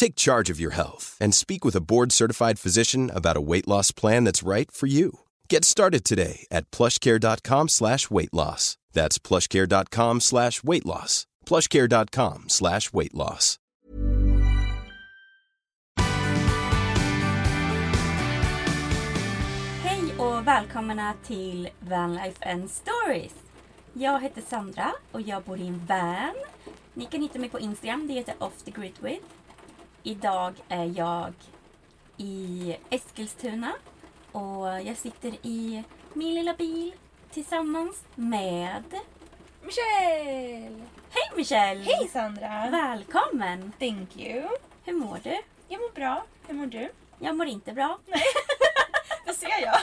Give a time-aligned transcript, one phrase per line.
[0.00, 3.92] Take charge of your health and speak with a board-certified physician about a weight loss
[3.92, 5.10] plan that's right for you.
[5.50, 8.78] Get started today at plushcare.com slash weight loss.
[8.94, 11.26] That's plushcare.com slash weight loss.
[11.44, 13.58] plushcare.com slash weight loss.
[19.82, 23.34] Hej och välkomna till Vanlife and Stories.
[23.92, 26.34] Jag heter Sandra och jag bor i en van.
[26.94, 29.39] Ni kan hitta mig på Instagram, det heter Off the Grid With.
[30.02, 31.32] Idag är jag
[32.16, 33.72] i Eskilstuna
[34.32, 36.94] och jag sitter i min lilla bil
[37.30, 38.84] tillsammans med...
[39.62, 40.80] Michelle!
[41.10, 41.80] Hej Michelle!
[41.84, 42.68] Hej Sandra!
[42.70, 43.72] Välkommen!
[43.78, 44.48] Thank you.
[44.84, 45.40] Hur mår du?
[45.68, 46.24] Jag mår bra.
[46.46, 46.92] Hur mår du?
[47.18, 47.98] Jag mår inte bra.
[49.26, 49.78] Det ser jag.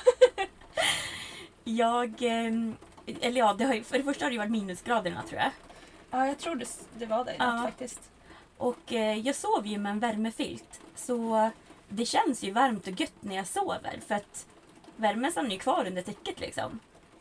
[1.63, 2.13] Jag...
[2.21, 2.75] ehm,
[3.21, 5.51] Eller ja, det har för det första har det varit minusgraderna tror jag.
[6.11, 6.67] Ja, jag tror det,
[6.97, 7.61] det var det Ja.
[7.65, 7.99] faktiskt.
[8.57, 10.81] Och eh, jag sover ju med en värmefilt.
[10.95, 11.49] Så
[11.89, 13.99] det känns ju varmt och gött när jag sover.
[14.07, 14.45] För att
[14.95, 16.79] värmen stannar ju kvar under täcket liksom.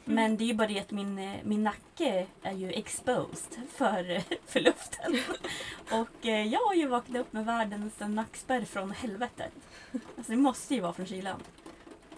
[0.09, 4.23] Men det är ju bara det att min, eh, min nacke är ju exposed för,
[4.47, 5.19] för luften.
[5.91, 9.53] Och eh, jag har ju vaknat upp med världens nackspärr från helvetet.
[9.93, 11.43] Alltså det måste ju vara från kylan.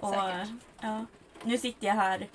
[0.00, 0.48] Och, Säkert.
[0.80, 1.06] Ja,
[1.42, 2.28] nu sitter jag här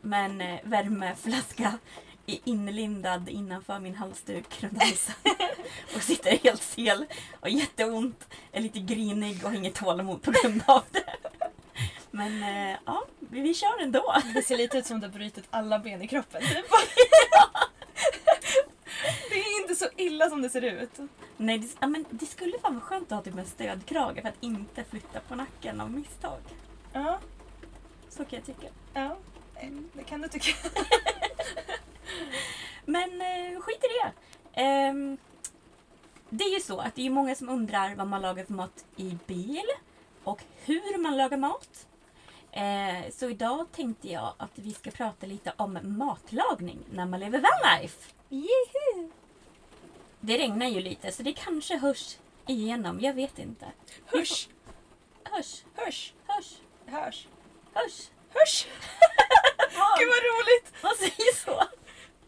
[0.00, 1.78] med en eh, värmeflaska
[2.26, 5.14] inlindad innanför min halsduk runt halsen.
[5.96, 7.06] och sitter helt stel
[7.40, 11.04] och jätteont, är lite grinig och har inget tålamod på grund av det.
[12.10, 14.14] Men eh, ja, vi, vi kör ändå.
[14.34, 16.40] Det ser lite ut som att du har brutit alla ben i kroppen.
[16.42, 16.66] typ.
[19.30, 20.98] det är inte så illa som det ser ut.
[21.36, 24.28] Nej, det, ja, men det skulle fan vara skönt att ha typ en stödkrage för
[24.28, 26.40] att inte flytta på nacken av misstag.
[26.92, 27.18] Ja,
[28.08, 28.68] Så kan jag tycka.
[28.94, 29.16] ja.
[29.92, 30.52] Det kan du tycka.
[32.84, 34.12] Men eh, skit i det.
[34.60, 35.18] Ehm,
[36.30, 38.84] det är ju så att det är många som undrar vad man lagar för mat
[38.96, 39.66] i bil
[40.24, 41.86] och hur man lagar mat.
[42.52, 47.38] Eh, så idag tänkte jag att vi ska prata lite om matlagning när man lever
[47.40, 48.12] vanlife.
[48.28, 49.10] Juhu!
[50.20, 53.66] Det regnar ju lite så det kanske hörs igenom, jag vet inte.
[54.06, 54.48] Hörs!
[55.24, 56.12] Hörs, Hörs!
[56.26, 57.28] hörs, Hörs!
[57.74, 58.10] hörs.
[58.34, 58.66] Hörs!
[59.98, 60.72] Gud vad roligt!
[60.82, 61.62] Vad säger så?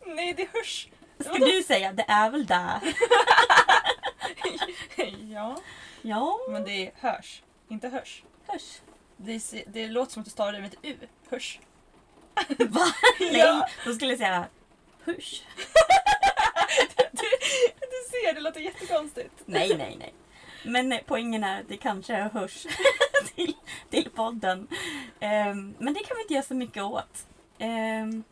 [0.07, 0.89] Nej, det hörs.
[1.21, 2.81] Ska du säga det är väl där?
[5.33, 5.57] ja,
[6.03, 7.43] Ja, men det hörs.
[7.69, 8.23] Inte hörs.
[8.47, 8.81] hörs.
[9.17, 10.97] Det, se- det låter som att du stavar det med ett U.
[11.31, 11.61] Hörs.
[12.59, 12.81] Va?
[13.21, 13.69] Nej, Ja.
[13.87, 14.47] då skulle jag säga
[15.05, 15.43] hörs.
[17.13, 17.29] Du,
[17.81, 19.31] du ser, det låter jättekonstigt.
[19.47, 20.15] Nej, nej, nej.
[20.65, 22.67] Men eh, poängen är att det kanske hörs
[23.35, 23.55] till,
[23.91, 24.69] till podden.
[25.21, 27.27] Ehm, men det kan vi inte göra så mycket åt.
[27.59, 28.25] Ehm,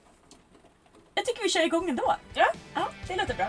[1.14, 2.14] jag tycker vi kör igång ändå.
[2.34, 2.88] Ja, Ja.
[3.08, 3.46] det låter bra.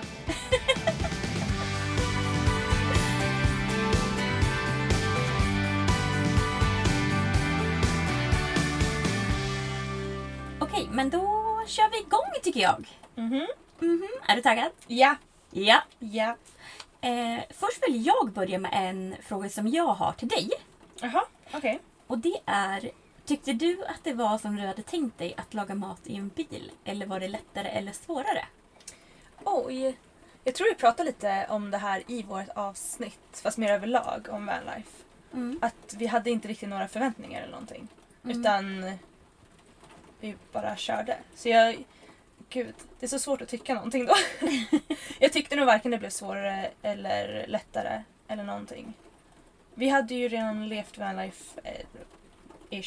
[10.81, 11.19] Okej, men då
[11.67, 12.87] kör vi igång tycker jag.
[13.15, 13.47] Mhm.
[13.79, 14.71] Mhm, Är du taggad?
[14.87, 15.15] Ja.
[15.51, 15.81] Ja.
[15.99, 16.35] Ja.
[17.01, 20.49] Eh, först vill jag börja med en fråga som jag har till dig.
[21.01, 21.23] Jaha,
[21.53, 21.79] okej.
[22.07, 22.91] Och det är,
[23.25, 26.29] Tyckte du att det var som du hade tänkt dig att laga mat i en
[26.29, 26.71] bil?
[26.85, 28.45] Eller var det lättare eller svårare?
[29.43, 29.97] Oj.
[30.43, 34.45] Jag tror vi pratade lite om det här i vårt avsnitt, fast mer överlag om
[34.45, 35.03] vanlife.
[35.33, 35.59] Mm.
[35.61, 37.87] Att vi hade inte riktigt några förväntningar eller någonting.
[38.23, 38.39] Mm.
[38.39, 38.91] Utan
[40.21, 41.17] vi bara körde.
[41.35, 41.83] Så jag...
[42.49, 44.15] Gud, det är så svårt att tycka någonting då.
[45.19, 48.93] jag tyckte nog varken det blev svårare eller lättare eller någonting.
[49.73, 51.61] Vi hade ju redan levt vanlife
[52.69, 52.83] eh,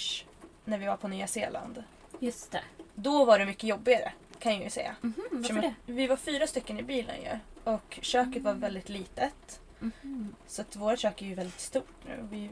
[0.65, 1.85] när vi var på Nya Zeeland.
[2.19, 2.63] Just det.
[2.95, 4.97] Då var det mycket jobbigare kan jag ju säga.
[5.01, 5.75] Mhm, varför Eftersom det?
[5.87, 7.39] Vi var fyra stycken i bilen ju.
[7.65, 9.61] Och köket var väldigt litet.
[9.79, 10.35] Mhm.
[10.47, 12.29] Så att vårt kök är ju väldigt stort nu.
[12.31, 12.51] Vi,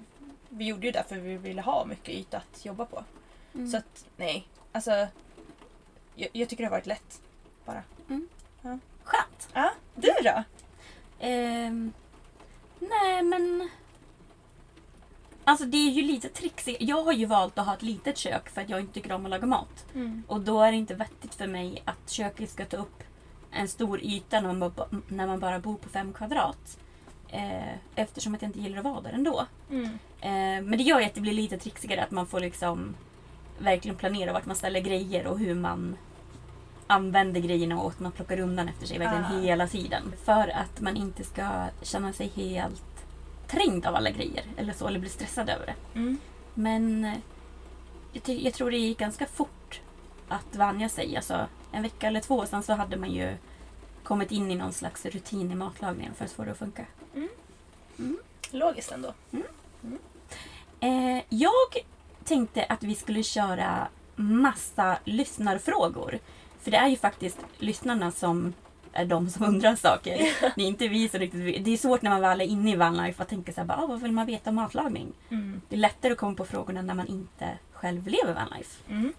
[0.49, 3.05] vi gjorde ju det för vi ville ha mycket yta att jobba på.
[3.55, 3.70] Mm.
[3.70, 5.09] Så att nej, alltså.
[6.15, 7.21] Jag, jag tycker det har varit lätt.
[9.05, 9.49] Skönt.
[9.55, 10.45] Ja, du då?
[11.21, 11.93] Ehm,
[12.79, 13.71] nej men...
[15.45, 16.83] Alltså det är ju lite trixigt.
[16.83, 19.25] Jag har ju valt att ha ett litet kök för att jag inte tycker om
[19.25, 19.87] att laga mat.
[20.27, 23.03] Och då är det inte vettigt för mig att köket ska ta upp
[23.51, 26.79] en stor yta när man, bara, när man bara bor på fem kvadrat.
[27.29, 29.47] Eh, eftersom att jag inte gillar att vara där ändå.
[29.71, 29.85] Mm.
[30.21, 32.95] Eh, men det gör ju att det blir lite trixigare att man får liksom
[33.59, 35.97] verkligen planera vart man ställer grejer och hur man
[36.87, 39.41] använder grejerna och att man plockar undan efter sig verkligen Ah.
[39.41, 40.13] hela tiden.
[40.25, 43.07] För att man inte ska känna sig helt
[43.47, 45.99] trängd av alla grejer eller så, eller bli stressad över det.
[45.99, 46.19] Mm.
[46.55, 47.15] Men eh,
[48.13, 49.81] jag, jag tror det gick ganska fort
[50.29, 51.17] att vänja sig.
[51.17, 53.35] Alltså, en vecka eller två sen så hade man ju
[54.03, 56.87] kommit in i någon slags rutin i matlagningen för att få det att funka.
[58.51, 59.15] Logiskt ändå.
[60.81, 61.85] Eh, jag
[62.23, 66.19] tänkte att vi skulle köra massa lyssnarfrågor.
[66.61, 68.53] För det är ju faktiskt lyssnarna som
[68.93, 70.19] är de som undrar saker.
[70.57, 71.65] Det är inte vi som riktigt.
[71.65, 73.79] Det är svårt när man väl är inne i vanlife att tänka så här, bara,
[73.79, 75.13] ah, vad vill man veta om matlagning?
[75.29, 75.61] Mm.
[75.69, 78.83] Det är lättare att komma på frågorna när man inte själv lever vanlife.
[78.89, 79.13] Mm.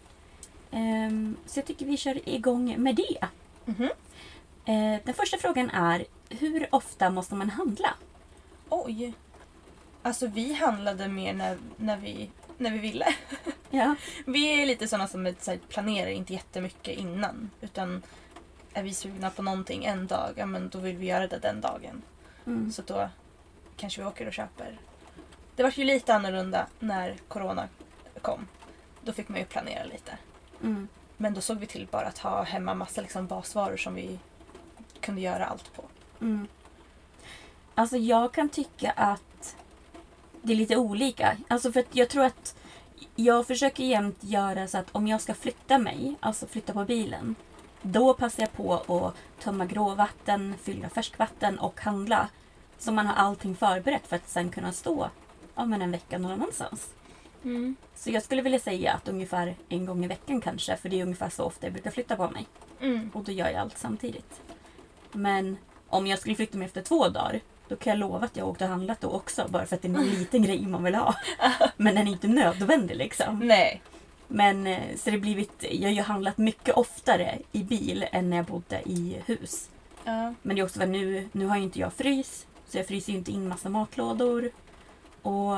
[0.72, 3.28] Ehm, så jag tycker vi kör igång med det.
[3.66, 3.90] Mhm.
[4.66, 7.90] Eh, den första frågan är, hur ofta måste man handla?
[8.70, 9.14] Oj.
[10.02, 12.30] Alltså vi handlade mer när, när, vi,
[12.64, 13.16] när vi ville.
[13.70, 13.96] Ja.
[14.26, 17.50] Vi är lite sådana som så här, planerar inte jättemycket innan.
[17.62, 18.02] Utan
[18.74, 21.62] är vi sugna på någonting en dag, ja men då vill vi göra det den
[21.62, 22.02] dagen.
[22.46, 22.72] Mm.
[22.72, 23.10] Så då
[23.78, 24.80] kanske vi åker och köper.
[25.56, 27.68] Det var ju lite annorlunda när Corona
[28.22, 28.48] kom.
[29.02, 30.18] Då fick man ju planera lite.
[30.64, 30.88] Mm.
[31.18, 34.20] Men då såg vi till bara att ha hemma massa liksom basvaror som vi
[35.02, 35.84] kunde göra allt på.
[36.22, 36.48] Mm.
[37.76, 39.24] Alltså jag kan tycka att
[40.44, 41.38] det är lite olika.
[41.48, 42.56] Alltså för att jag tror att
[43.16, 47.36] jag försöker jämt göra så att om jag ska flytta mig, alltså flytta på bilen,
[47.82, 52.30] då passar jag på att tömma gråvatten, fylla färskvatten och handla.
[52.78, 55.10] Så man har allting förberett för att sen kunna stå
[55.56, 56.94] ja, men en vecka någon annanstans.
[57.96, 61.04] Så jag skulle vilja säga att ungefär en gång i veckan kanske, för det är
[61.04, 62.48] ungefär så ofta jag brukar flytta på mig.
[62.80, 63.10] Mm.
[63.14, 64.42] Och då gör jag allt samtidigt.
[65.12, 65.58] Men
[65.88, 67.40] om jag skulle flytta mig efter två dagar,
[67.74, 69.48] då kan jag lova att jag åkte och handlat då också.
[69.50, 71.16] Bara för att det är någon liten grej man vill ha.
[71.78, 73.40] Men den är inte nödvändig liksom.
[73.40, 73.82] Nej.
[74.28, 78.38] Men eh, så det blivit, jag har ju handlat mycket oftare i bil än när
[78.38, 79.70] jag bodde i hus.
[80.04, 80.34] Ja.
[80.42, 82.48] Men det är också för nu, nu har ju inte jag frys.
[82.68, 84.50] Så jag fryser ju inte in massa matlådor.
[85.22, 85.54] Och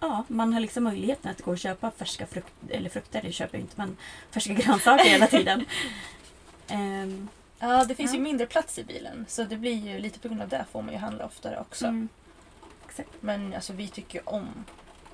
[0.00, 3.58] ja, man har liksom möjligheten att gå och köpa färska frukt, eller frukter, det köper
[3.58, 3.96] jag inte, men
[4.30, 5.64] färska grönsaker hela tiden.
[6.68, 7.28] Ehm,
[7.62, 8.16] ja, det finns Ja.
[8.16, 9.24] ju mindre plats i bilen.
[9.28, 11.86] Så det blir ju lite på grund av det får man ju handla oftare också.
[11.86, 12.08] mm.
[12.86, 13.10] Exakt.
[13.20, 14.64] Men alltså vi tycker ju om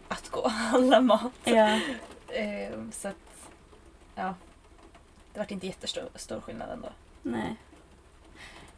[0.09, 1.33] att gå och handla mat.
[1.45, 1.81] Ja.
[2.31, 3.51] Eh, så att,
[4.15, 4.35] ja.
[5.33, 6.89] Det vart inte jättestor stor skillnad ändå.
[7.23, 7.57] Nej.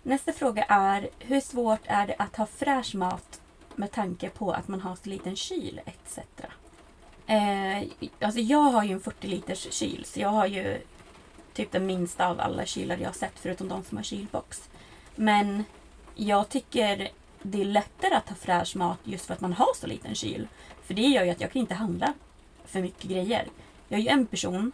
[0.03, 3.41] Nästa fråga är, hur svårt är det att ha fräsch mat
[3.77, 6.19] med tanke på att man har så liten kyl etc.
[7.27, 7.83] Eh,
[8.21, 10.81] alltså jag har ju en 40 liters kyl så jag har ju
[11.53, 14.71] typ den minsta av alla kylar jag har sett förutom de som har kylbox.
[15.17, 15.65] Men
[16.15, 17.11] jag tycker
[17.43, 20.49] det är lättare att ha fräsch mat just för att man har så liten kyl.
[20.83, 22.15] För det gör ju att jag kan inte handla
[22.65, 23.49] för mycket grejer.
[23.89, 24.73] Jag är ju en person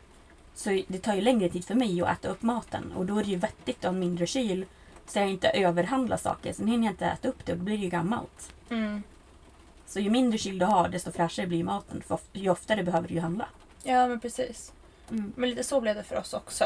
[0.55, 3.25] så det tar ju längre tid för mig att äta upp maten och då är
[3.25, 4.67] det ju vettigt att ha en mindre kyl
[5.07, 6.53] så jag inte överhandlar saker.
[6.53, 8.53] Sen hinner jag inte äta upp det och då blir det ju gammalt.
[8.71, 9.03] Mm.
[9.87, 13.15] Så ju mindre kyl du har desto fräschare blir maten för ju oftare behöver du
[13.15, 13.49] ju handla.
[13.83, 14.73] Ja men precis.
[15.11, 15.33] Mm.
[15.37, 16.65] Men lite så blev det för oss också.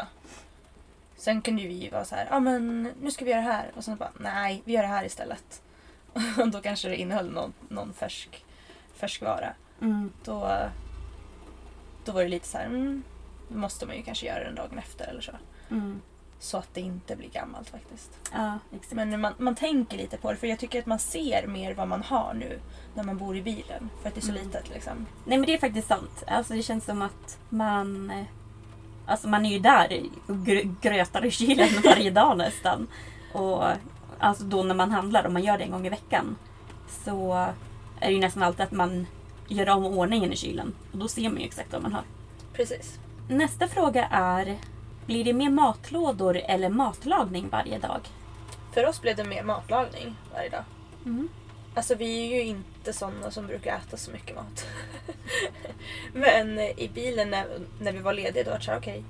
[1.16, 3.46] Sen kunde ju vi vara så här, ja ah, men nu ska vi göra det
[3.46, 3.72] här.
[3.76, 5.62] Och sen bara, nej vi gör det här istället.
[6.38, 8.44] Och då kanske det innehöll någon, någon färsk,
[8.94, 9.54] färskvara.
[9.80, 10.12] Mm.
[10.24, 10.68] Då,
[12.04, 13.02] då var det lite så här, mm,
[13.48, 15.32] måste man ju kanske göra den dagen efter eller så.
[15.70, 16.00] Mm.
[16.42, 18.10] Så att det inte blir gammalt faktiskt.
[18.32, 18.92] Ja, exakt.
[18.92, 21.88] Men man, man tänker lite på det för jag tycker att man ser mer vad
[21.88, 22.58] man har nu
[22.94, 23.90] när man bor i bilen.
[24.02, 24.42] För att det är så Mm.
[24.44, 25.06] litet liksom.
[25.24, 26.24] Nej men det är faktiskt sant.
[26.26, 28.10] Alltså det känns som att man...
[28.10, 28.24] eh,
[29.06, 32.86] Alltså man är ju där och gr- grötar i kylen varje dag nästan.
[33.34, 33.64] Och
[34.18, 36.36] alltså då när man handlar, om man gör det en gång i veckan,
[37.04, 37.32] så
[38.00, 39.06] är det ju nästan alltid att man
[39.48, 40.74] gör om ordningen i kylen.
[40.92, 42.02] Och då ser man ju exakt vad man har.
[42.52, 42.98] Precis.
[43.28, 44.58] Nästa fråga är,
[45.06, 48.00] blir det mer matlådor eller matlagning varje dag?
[48.74, 50.64] För oss blev det mer matlagning varje dag.
[51.04, 51.28] Mm.
[51.74, 54.66] Alltså vi är ju inte sådana som brukar äta så mycket mat.
[56.12, 57.46] Men i bilen när,
[57.80, 59.04] när vi var lediga då var det såhär okej.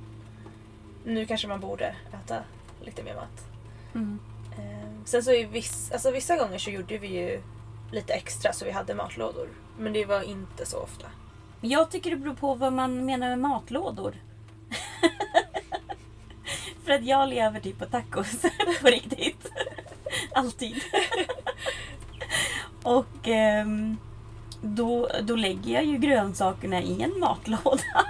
[1.05, 1.95] nu kanske man borde
[2.25, 2.43] äta
[2.81, 3.47] lite mer mat.
[3.95, 4.19] Mm.
[4.59, 7.43] Eh, sen så i viss, alltså vissa gånger så gjorde vi ju
[7.93, 9.49] lite extra så vi hade matlådor.
[9.79, 11.07] Men det var inte så ofta.
[11.61, 14.15] Jag tycker det beror på vad man menar med matlådor.
[16.91, 18.43] För att jag lever typ på tacos
[18.83, 19.53] på riktigt.
[20.35, 20.83] Alltid.
[22.83, 23.97] Och ehm,
[24.61, 28.05] då, då lägger jag ju grönsakerna i en matlåda.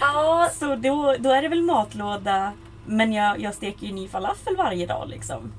[0.00, 2.52] Ja, Så då, då är det väl matlåda.
[2.86, 5.52] Men jag, jag steker ju ny falafel varje dag liksom.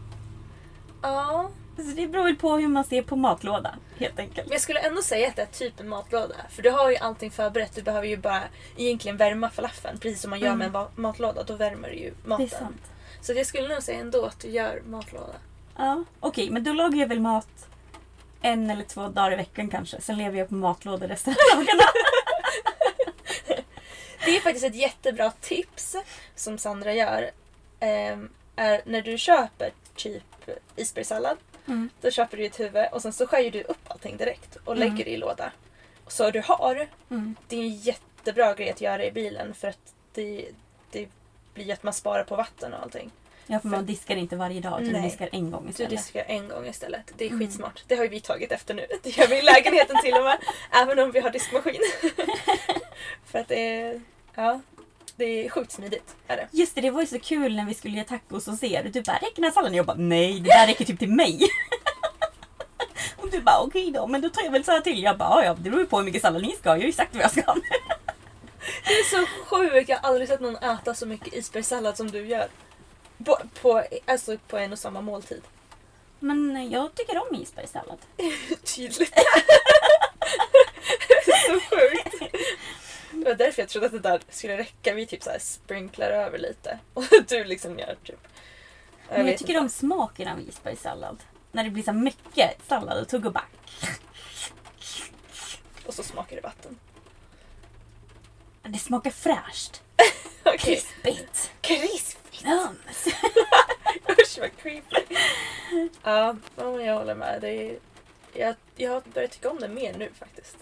[1.02, 1.50] ja.
[1.76, 4.48] Så det beror väl på hur man ser på matlåda helt enkelt.
[4.48, 6.36] Men jag skulle ändå säga att det är typ en matlåda.
[6.50, 7.76] För du har ju allting förberett.
[7.76, 8.44] Du behöver ju bara
[8.78, 10.00] egentligen värma falafeln.
[10.00, 10.58] Precis som man gör Mm.
[10.58, 11.44] med en va- matlåda.
[11.44, 12.46] Då värmer du ju Det maten.
[12.46, 12.82] är sant.
[13.22, 15.36] Så jag skulle nog säga ändå att du gör matlåda.
[15.78, 17.48] Ja, okej, men då lagar jag väl mat
[18.42, 20.02] en eller två dagar i veckan kanske.
[20.02, 21.84] Sen lever jag på matlådor resten av dagarna.
[24.26, 25.96] Det är faktiskt ett jättebra tips
[26.36, 27.32] som Sandra gör.
[27.80, 30.24] ehm, är när du köper typ
[30.76, 31.38] isbergssallad.
[31.70, 31.90] Mm.
[32.02, 34.80] Då köper du ett huvud och sen så skär du upp allting direkt och Mm.
[34.90, 35.52] lägger det i låda.
[36.08, 37.36] Så du har, Mm.
[37.48, 40.46] det är en jättebra grej att göra i bilen för att det,
[40.92, 41.08] det
[41.54, 43.12] blir att man sparar på vatten och allting.
[43.52, 45.02] Ja, för man diskar inte varje dag utan Nej.
[45.02, 45.90] man diskar en gång Du istället.
[45.92, 47.14] diskar en gång istället.
[47.18, 47.40] Det är Mm.
[47.40, 47.84] skitsmart.
[47.88, 48.86] Det har ju vi tagit efter nu.
[49.04, 50.38] Det gör vi i lägenheten till och med.
[50.72, 51.82] Även om vi har diskmaskin.
[53.26, 54.02] För att det är,
[54.36, 54.62] ja,
[55.20, 56.16] det är sjukt smidigt.
[56.28, 56.48] Är det.
[56.52, 59.02] Just det, det var ju så kul när vi skulle göra tacos och ser Du
[59.02, 59.78] bara, räcker den här salladen?
[59.78, 61.40] Jag bara, nej det där räcker typ till mig.
[63.18, 65.04] och du bara, okej då, men då tar jag väl så här till.
[65.04, 66.70] Jag bara, ja det beror ju på hur mycket sallad ni ska.
[66.70, 67.42] Jag har ju sagt vad jag ska.
[68.86, 69.90] Det är så sjukt.
[69.90, 72.48] Jag har aldrig sett någon äta så mycket isbergssallad som du gör.
[73.26, 75.42] På, på, alltså på en och samma måltid.
[76.20, 77.98] men jag tycker om isbergssallad.
[78.76, 79.16] Tydligt.
[81.08, 82.36] det är så sjukt.
[83.20, 84.94] Det var därför jag trodde att det där skulle räcka.
[84.94, 86.80] Vi typ så här sprinklar över lite.
[86.94, 88.28] Och du liksom gör typ...
[89.10, 89.62] Men jag tycker inte.
[89.62, 91.24] om smaken av isbergssallad.
[91.52, 93.52] När det blir så mycket sallad och tugg och back.
[95.86, 96.80] Och så smakar det vatten.
[98.62, 99.82] Det smakar fräscht.
[100.44, 100.58] Okej.
[100.60, 101.52] Krispigt.
[101.62, 102.46] Krispigt.
[102.46, 103.08] Mums.
[104.10, 105.16] Usch vad creepy.
[106.04, 107.38] Ja, jag håller med.
[107.42, 107.80] Det är,
[108.34, 110.58] jag, jag har börjat tycka om det mer nu faktiskt.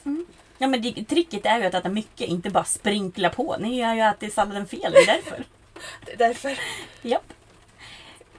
[0.58, 3.56] Ja men det, tricket är ju att äta mycket, inte bara sprinkla på.
[3.60, 5.44] Ni har ju ätit salladen fel, det är därför.
[6.06, 6.60] Det är därför.
[7.02, 7.34] Japp.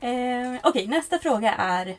[0.01, 1.97] Eh, Okej, nästa fråga är.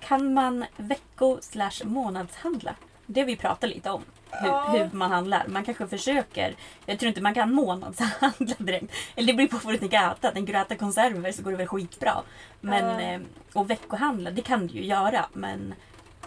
[0.00, 2.74] Kan man vecko slash månadshandla?
[3.06, 4.02] Det har vi pratat lite om.
[4.30, 4.68] Hur, Ja.
[4.68, 5.46] hur man handlar.
[5.48, 6.54] Man kanske försöker.
[6.86, 8.92] Jag tror inte man kan månadshandla direkt.
[9.14, 10.30] Eller det beror på vad du tänker äta.
[10.30, 12.22] Tänker du äta konserver så går det väl skitbra.
[12.60, 13.00] Men, Ja.
[13.00, 13.20] eh,
[13.52, 15.26] och veckohandla, det kan du ju göra.
[15.32, 15.74] Men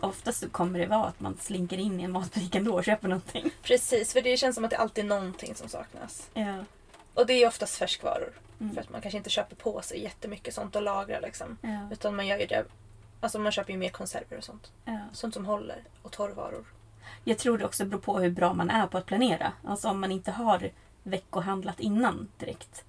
[0.01, 3.07] oftast så kommer det vara att man slinker in i en matbutik ändå och köper
[3.07, 3.51] någonting.
[3.61, 6.29] Precis, för det känns som att det alltid är någonting som saknas.
[6.33, 6.55] Ja.
[7.13, 8.33] Och det är oftast färskvaror.
[8.59, 8.73] Mm.
[8.73, 11.57] För att man kanske inte köper på sig jättemycket sånt och lagrar liksom.
[11.61, 11.89] Ja.
[11.91, 12.65] Utan man gör ju det.
[13.19, 14.71] Alltså man köper ju mer konserver och sånt.
[14.85, 14.99] Ja.
[15.13, 15.83] Sånt som håller.
[16.01, 16.65] Och torrvaror.
[17.23, 19.53] Jag tror det också beror på hur bra man är på att planera.
[19.63, 20.71] Alltså om man inte har
[21.03, 22.83] veckohandlat innan direkt.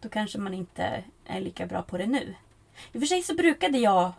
[0.00, 2.34] Då kanske man inte är lika bra på det nu.
[2.92, 4.12] I och för sig så brukade jag...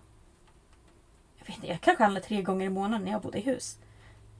[1.43, 3.77] Jag vet inte, jag kanske handlade tre gånger i månaden när jag bodde i hus.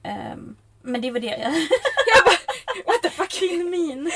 [0.02, 1.36] Ehm, men det var det.
[2.86, 3.40] What the fuck?
[3.40, 4.10] Din min.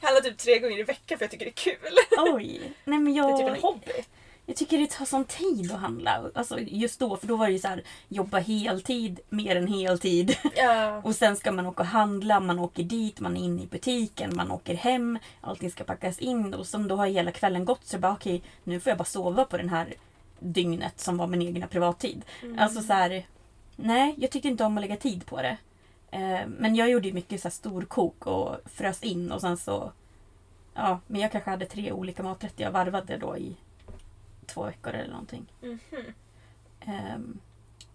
[0.00, 1.98] Jag handlar typ tre gånger i veckan för jag tycker det är kul.
[2.34, 2.72] Oj.
[2.84, 3.56] Nej men Det är typ jag...
[3.56, 4.04] en hobby.
[4.46, 6.30] Jag tycker det tar sån tid att handla.
[6.34, 10.36] Alltså just då, för då var det ju så här jobba heltid, mer än heltid.
[10.56, 11.00] Ja.
[11.04, 14.36] Och sen ska man åka och handla, man åker dit, man är inne i butiken,
[14.36, 15.18] man åker hem.
[15.40, 18.80] Allting ska packas in och som då har hela kvällen gått så bara okej, nu
[18.80, 19.94] får jag bara sova på den här
[20.42, 22.24] dygnet som var min egna privattid.
[22.58, 23.26] Alltså så här,
[23.76, 25.56] nej, jag tyckte inte om att lägga tid på det.
[26.10, 29.92] Eh, men jag gjorde mycket så här storkok och frös in och sen så
[30.74, 33.56] Ja, men jag kanske hade tre olika maträtter jag varvade då i
[34.46, 35.46] två veckor eller någonting.
[35.62, 35.78] Mhm.
[36.80, 37.38] Ehm,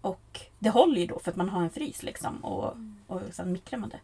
[0.01, 2.73] och det håller ju då för att man har en frys liksom och,
[3.07, 3.99] och sen mikrar man det.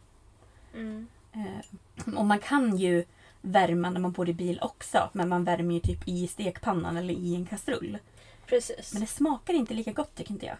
[0.74, 1.08] Mm.
[1.32, 3.06] Ehm, och man kan ju
[3.42, 5.10] värma när man bor i bil också.
[5.14, 7.98] Men man värmer ju typ i stekpannan eller i en kastrull.
[8.46, 8.94] Precis.
[8.94, 10.58] Men det smakar inte lika gott tycker inte jag.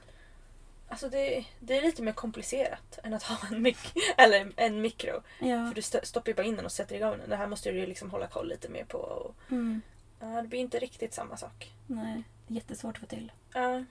[0.88, 5.22] Alltså det, det är lite mer komplicerat än att ha en, mik- eller en mikro.
[5.40, 5.68] Ja.
[5.68, 7.30] För du st- stoppar ju bara in den och sätter igång den.
[7.30, 8.98] Det här måste du ju liksom hålla koll lite mer på.
[8.98, 9.82] Och, Mm.
[10.20, 11.72] ja, det blir inte riktigt samma sak.
[11.88, 13.32] Nej, det är jättesvårt att få till.
[13.54, 13.84] Ja.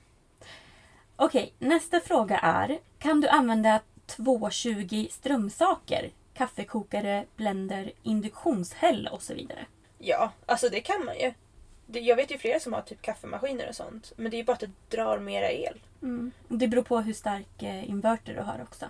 [1.16, 2.78] Okej, nästa fråga är.
[2.98, 6.10] Kan du använda 220 strömsaker?
[6.34, 9.66] Kaffekokare, blender, induktionshäll och så vidare.
[9.98, 11.32] ja, alltså det kan man ju.
[11.86, 14.12] Det, jag vet ju flera som har typ kaffemaskiner och sånt.
[14.16, 15.80] Men det är ju bara att det drar mera el.
[16.48, 18.86] Det beror på hur stark eh, inverter du har också.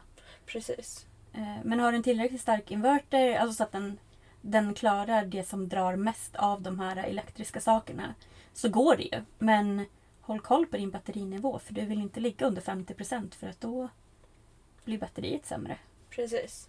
[0.47, 1.07] Precis.
[1.33, 3.99] Eh, men har du en tillräckligt stark inverter, alltså så att den,
[4.41, 8.15] den klarar det som drar mest av de här elektriska sakerna,
[8.53, 9.23] så går det ju.
[9.39, 9.87] Men
[10.21, 13.89] håll koll på din batterinivå för du vill inte ligga under 50% för att då
[14.85, 15.79] blir batteriet sämre.
[16.11, 16.69] Precis.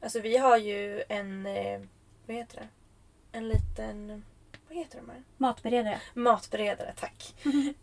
[0.00, 1.80] Alltså vi har ju en, eh,
[2.26, 2.68] vad heter det?
[3.38, 4.24] En liten,
[4.68, 5.22] vad heter de här?
[5.36, 6.00] Matberedare.
[6.14, 7.34] Matberedare, tack.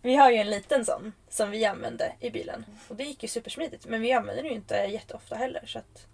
[0.02, 2.66] Vi har ju en liten sån som vi använde i bilen.
[2.88, 3.86] Och det gick ju supersmidigt.
[3.88, 5.64] Men vi använder den ju inte jätteofta heller.
[5.66, 6.08] Så att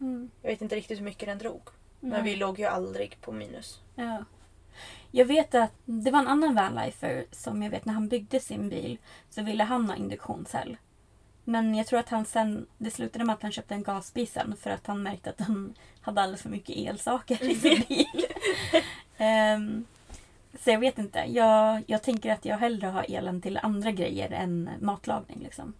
[0.00, 0.30] Mm.
[0.42, 1.62] jag vet inte riktigt hur mycket den drog.
[2.00, 2.22] Men Nej.
[2.22, 3.80] vi låg ju aldrig på minus.
[3.94, 4.24] Ja.
[5.10, 8.68] Jag vet att det var en annan vanlifer som jag vet när han byggde sin
[8.68, 8.98] bil
[9.30, 10.76] så ville han ha induktionshäll.
[11.44, 14.56] Men jag tror att han sen, det slutade med att han köpte en gasspis sen
[14.56, 18.26] för att han märkte att han hade alldeles för mycket elsaker i sin bil.
[19.18, 19.84] Ehm,
[20.64, 21.18] så jag vet inte.
[21.18, 25.38] Jag, jag tänker att jag hellre har elen till andra grejer än matlagning.
[25.42, 25.74] Liksom.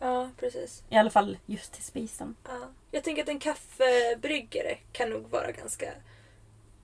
[0.00, 0.82] Ja, precis.
[0.90, 2.34] I alla fall just till spisen.
[2.48, 2.58] Ja.
[2.90, 5.92] Jag tänker att en kaffebryggare kan nog vara ganska...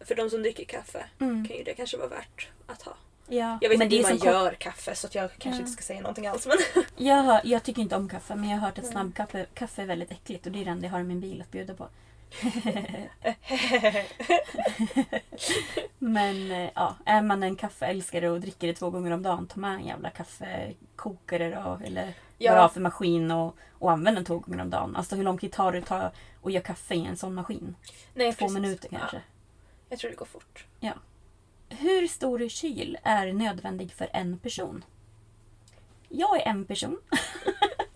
[0.01, 1.49] För de som dricker kaffe Mm.
[1.49, 2.93] kan ju det kanske vara värt att ha.
[3.29, 3.59] Ja.
[3.61, 5.61] Jag vet men inte det hur man som gör kaffe så att jag kanske Ja.
[5.61, 6.47] inte ska säga någonting alls.
[6.47, 9.87] Men Jag, jag tycker inte om kaffe men jag har hört att snabbkaffe kaffe är
[9.87, 11.89] väldigt äckligt och det är det enda jag har i min bil att bjuda på.
[15.99, 19.61] Men eh, ja, är man en kaffeälskare och dricker det två gånger om dagen, ta
[19.61, 21.81] med en jävla kaffekokare då.
[21.87, 22.51] Eller Ja.
[22.53, 24.97] vad du har för maskin och, och använd den två gånger om dagen.
[24.97, 27.77] Alltså hur lång tid tar det att ta och göra kaffe i en sån maskin?
[28.15, 28.55] Nej, Två precis.
[28.55, 29.17] minuter kanske.
[29.17, 29.23] Ja,
[29.89, 30.67] jag tror det går fort.
[30.81, 30.93] Ja.
[31.69, 34.85] Hur stor kyl är nödvändig för en person?
[36.09, 36.99] Jag är en person.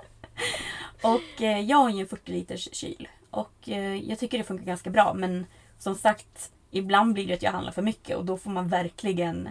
[1.03, 3.09] och eh, jag har ju en 40 liters kyl.
[3.33, 5.15] Och eh, jag tycker det funkar ganska bra.
[5.15, 5.47] Men
[5.79, 9.49] som sagt, ibland blir det att jag handlar för mycket och då får man verkligen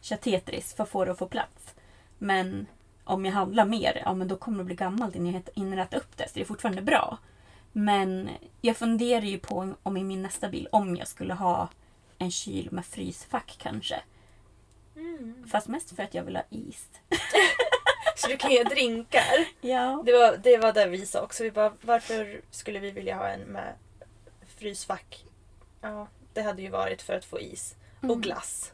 [0.00, 1.74] köra Tetris för att få det att få plats.
[2.18, 2.66] Men
[3.04, 6.16] om jag handlar mer, ja men då kommer det bli gammalt innan jag äta upp
[6.16, 6.28] det.
[6.28, 7.18] Så det är fortfarande bra.
[7.72, 8.28] Men
[8.60, 11.68] jag funderar ju på om i min nästa bil, om jag skulle ha
[12.18, 14.00] en kyl med frysfack kanske.
[15.46, 16.88] Fast mest för att jag vill ha is.
[18.24, 19.46] Så du kan ge drinkar.
[19.60, 20.02] Ja.
[20.06, 21.42] Det var, det var det vi sa också.
[21.42, 23.74] Vi bara, varför skulle vi vilja ha en med
[24.56, 25.24] frysfack?
[25.80, 28.72] Ja, det hade ju varit för att få is och glass.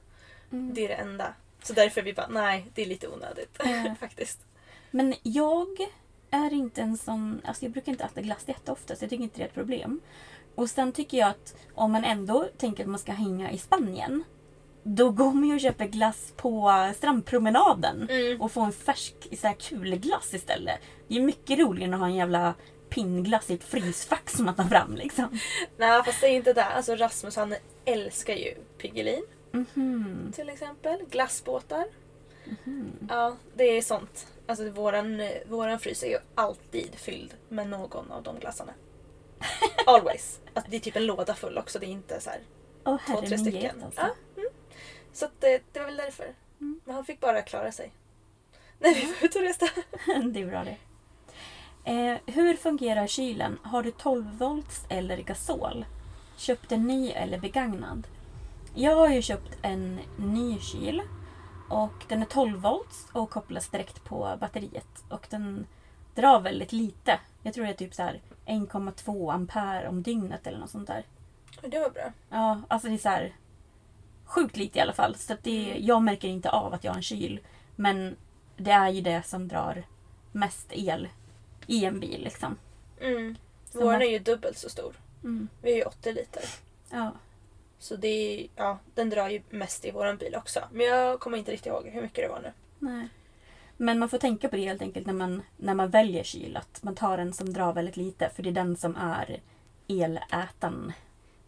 [0.51, 1.35] Det är det enda.
[1.63, 3.95] Så därför vi bara, nej, det är lite onödigt Ja.
[4.01, 4.39] faktiskt.
[4.91, 5.69] Men jag
[6.31, 7.41] är inte en sån...
[7.45, 10.01] Alltså jag brukar inte äta glass jätteofta så jag tycker inte det är ett problem.
[10.55, 14.25] Och sen tycker jag att om man ändå tänker att man ska hänga i Spanien.
[14.83, 18.09] Då går man ju och köper glass på strandpromenaden.
[18.11, 18.41] Mm.
[18.41, 20.79] Och får en färsk så här, kulglass istället.
[21.09, 22.55] Det är mycket roligare än att ha en jävla
[22.89, 25.39] pinnglass i ett frysfack som man tar fram liksom.
[25.77, 26.65] Nej, fast säg inte det.
[26.65, 30.33] Alltså Rasmus han älskar ju Piggelin Mhm.
[30.37, 30.99] till exempel.
[31.11, 31.85] Glassbåtar.
[33.09, 34.27] Ja, det är sånt.
[34.47, 38.73] Alltså våran, våran frys är ju alltid fylld med någon av de glassarna.
[39.87, 40.41] Always.
[40.55, 41.79] Att det är typ en låda full också.
[41.79, 42.41] Det är inte så här
[42.85, 43.83] Åh två, tre stycken.
[43.85, 44.01] alltså.
[44.01, 44.17] Ja, mm.
[45.13, 46.35] Så att det, det var väl därför.
[46.59, 47.93] Men han fick bara klara sig.
[48.79, 49.71] När vi var ute och reste.
[50.33, 50.77] det är bra det.
[51.85, 53.59] Eh, hur fungerar kylen?
[53.63, 55.85] Har du 12 volts eller gasol?
[56.37, 58.07] Köpt en ny eller begagnad?
[58.75, 61.03] Jag har ju köpt en ny kyl.
[61.69, 65.05] Och den är 12 volts och kopplas direkt på batteriet.
[65.09, 65.67] Och den
[66.15, 67.21] drar väldigt lite.
[67.43, 71.05] Jag tror det är typ så här 1,2 ampere om dygnet eller något sånt där.
[71.63, 72.13] Det var bra.
[72.31, 73.35] Ja, alltså det är så här
[74.31, 75.15] sjukt lite i alla fall.
[75.17, 77.41] Så att det, jag märker inte av att jag har en kyl.
[77.77, 78.17] Men
[78.57, 79.83] det är ju det som drar
[80.33, 81.09] mest el
[81.67, 82.57] i en bil liksom.
[83.01, 83.37] Mm.
[83.75, 84.95] Man- är ju dubbelt så stor.
[85.25, 85.49] Mm.
[85.63, 86.43] Vi har ju 80 liter.
[86.91, 87.13] Ja.
[87.79, 90.61] Så det är, ja, den drar ju mest i våran bil också.
[90.73, 92.53] Men jag kommer inte riktigt ihåg hur mycket det var nu.
[92.79, 93.09] Nej.
[93.77, 96.57] Men man får tänka på det helt enkelt när man, när man väljer kyl.
[96.57, 98.31] Att man tar en som drar väldigt lite.
[98.37, 99.41] För det är den som är
[99.89, 100.93] elätaren.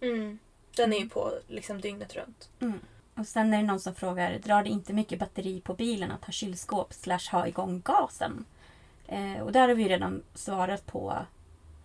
[0.00, 0.38] Mm.
[0.76, 2.50] Den är ju på liksom dygnet runt.
[2.61, 2.80] Mm.
[3.14, 6.24] Och sen är det någon som frågar, drar det inte mycket batteri på bilen att
[6.24, 8.44] ha kylskåp slash ha igång gasen?
[9.06, 11.26] Eh, och där har vi redan svarat på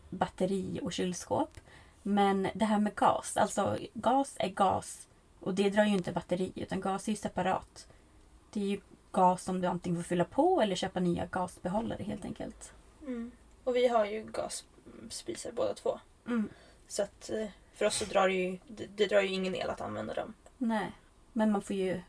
[0.10, 1.60] batteri och kylskåp.
[2.04, 5.08] Men det här med gas, alltså gas är gas
[5.40, 7.88] och det drar ju inte batteri utan gas är ju separat.
[8.54, 8.80] Det är ju
[9.12, 12.72] gas som du antingen får fylla på eller köpa nya gasbehållare helt enkelt.
[13.02, 13.32] Mm.
[13.64, 16.00] Och vi har ju gasspisar båda två.
[16.28, 16.50] Mm.
[16.88, 17.48] Så att eh,
[17.78, 20.34] för oss så drar det ju, det, det drar ju ingen el att använda dem.
[20.58, 20.92] Nej,
[21.34, 22.02] men man får ju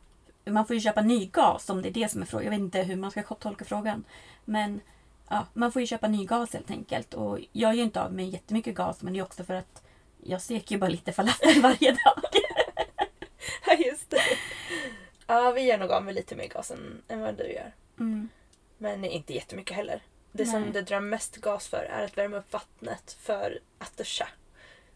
[0.45, 2.45] man får ju köpa ny gas om det är det som är frågan.
[2.45, 4.05] Jag vet inte hur man ska tolka frågan.
[4.45, 4.81] Men
[5.29, 7.15] ja, man får ju köpa ny gas helt enkelt.
[7.15, 9.83] Och jag gör inte av med jättemycket gas men det är också för att
[10.23, 12.23] jag steker ju bara lite falafel varje dag.
[13.67, 14.21] Ja, just det.
[15.27, 17.73] Ja, vi gör nog av med lite mer gas än, än vad du gör.
[17.99, 18.29] Mm.
[18.79, 20.03] Men inte jättemycket heller.
[20.33, 20.53] Det Nej.
[20.53, 24.29] som det drar mest gas för är att värma upp vattnet för att duscha.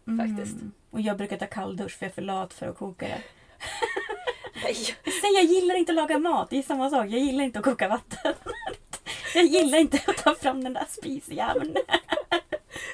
[0.05, 0.57] Faktiskt.
[0.57, 0.73] Mm.
[0.91, 3.23] Och jag brukar ta kalldusch för jag är för lat för att koka det.
[4.63, 4.75] Nej.
[5.05, 6.51] Säg jag gillar inte att laga mat.
[6.51, 7.07] Det är samma sak.
[7.07, 8.35] Jag gillar inte att koka vatten.
[9.35, 11.77] Jag gillar inte att ta fram den där spisjäveln.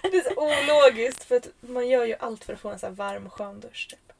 [0.03, 2.87] Det är så ologiskt för att man gör ju allt för att få en så
[2.87, 3.89] här varm skön dusch.
[3.91, 4.13] Typ.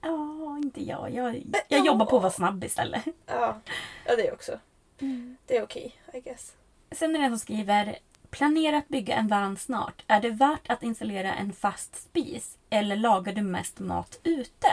[0.00, 1.14] Ja, inte jag.
[1.14, 3.02] Jag, jag jobbar på att vara snabb istället.
[3.26, 3.60] Ja,
[4.06, 4.58] ja det är också.
[5.46, 6.52] Det är okej, I guess.
[6.90, 7.98] Sen är det en som skriver
[8.32, 10.04] Planera att bygga en van snart.
[10.06, 14.68] Är det värt att installera en fast spis eller lagar du mest mat ute?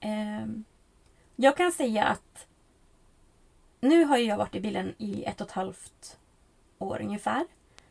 [0.00, 0.64] Ehm,
[1.36, 2.46] jag kan säga att
[3.80, 6.18] nu har jag varit i bilen i ett och ett halvt
[6.78, 7.46] år ungefär.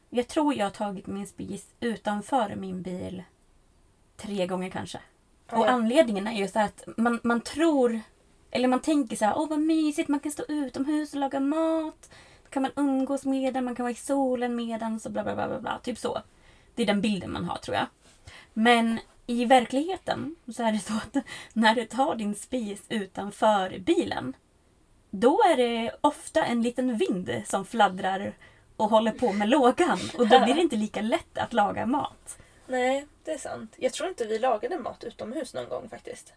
[0.09, 3.23] Jag tror jag har tagit min spis utanför min bil
[4.17, 4.99] tre gånger kanske.
[5.51, 5.67] Och Ja.
[5.69, 8.01] anledningen är ju så att man, man tror,
[8.51, 12.09] eller man tänker så här, åh vad mysigt, man kan stå utomhus och laga mat.
[12.55, 15.35] Kan man umgås med den, man kan vara i solen med den, så bla bla
[15.35, 15.79] bla bla bla.
[15.83, 16.21] Typ så.
[16.75, 17.85] Det är den bilden man har tror jag.
[18.53, 24.33] Men i verkligheten så är det så att när du tar din spis utanför bilen,
[25.09, 28.33] då är det ofta en liten vind som fladdrar
[28.75, 29.99] och håller på med lågan.
[30.17, 32.37] Och då blir det inte lika lätt att laga mat.
[32.67, 33.73] Nej, det är sant.
[33.77, 36.33] Jag tror inte vi lagade mat utomhus någon gång faktiskt.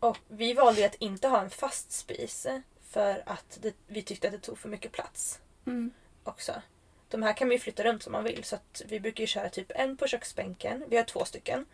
[0.00, 2.46] Och vi valde att inte ha en fast spis
[2.90, 5.90] för att det, vi tyckte att det tog för mycket plats Mm.
[6.24, 6.62] också.
[7.08, 9.26] De här kan man ju flytta runt som man vill så att vi brukar ju
[9.26, 10.84] köra typ en på köksbänken.
[10.88, 11.66] Vi har två stycken.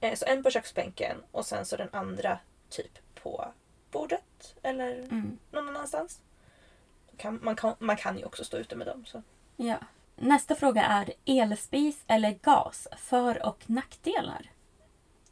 [0.00, 2.38] Eh, Så en på köksbänken och sen så den andra
[2.70, 3.52] typ på
[3.90, 5.38] bordet eller Mm.
[5.50, 6.20] någon annanstans.
[7.16, 9.04] Kan, man, kan, man kan ju också stå ute med dem.
[9.06, 9.22] Så.
[9.56, 9.76] Ja.
[10.16, 12.88] Nästa fråga är elspis eller gas?
[12.98, 14.50] För och nackdelar?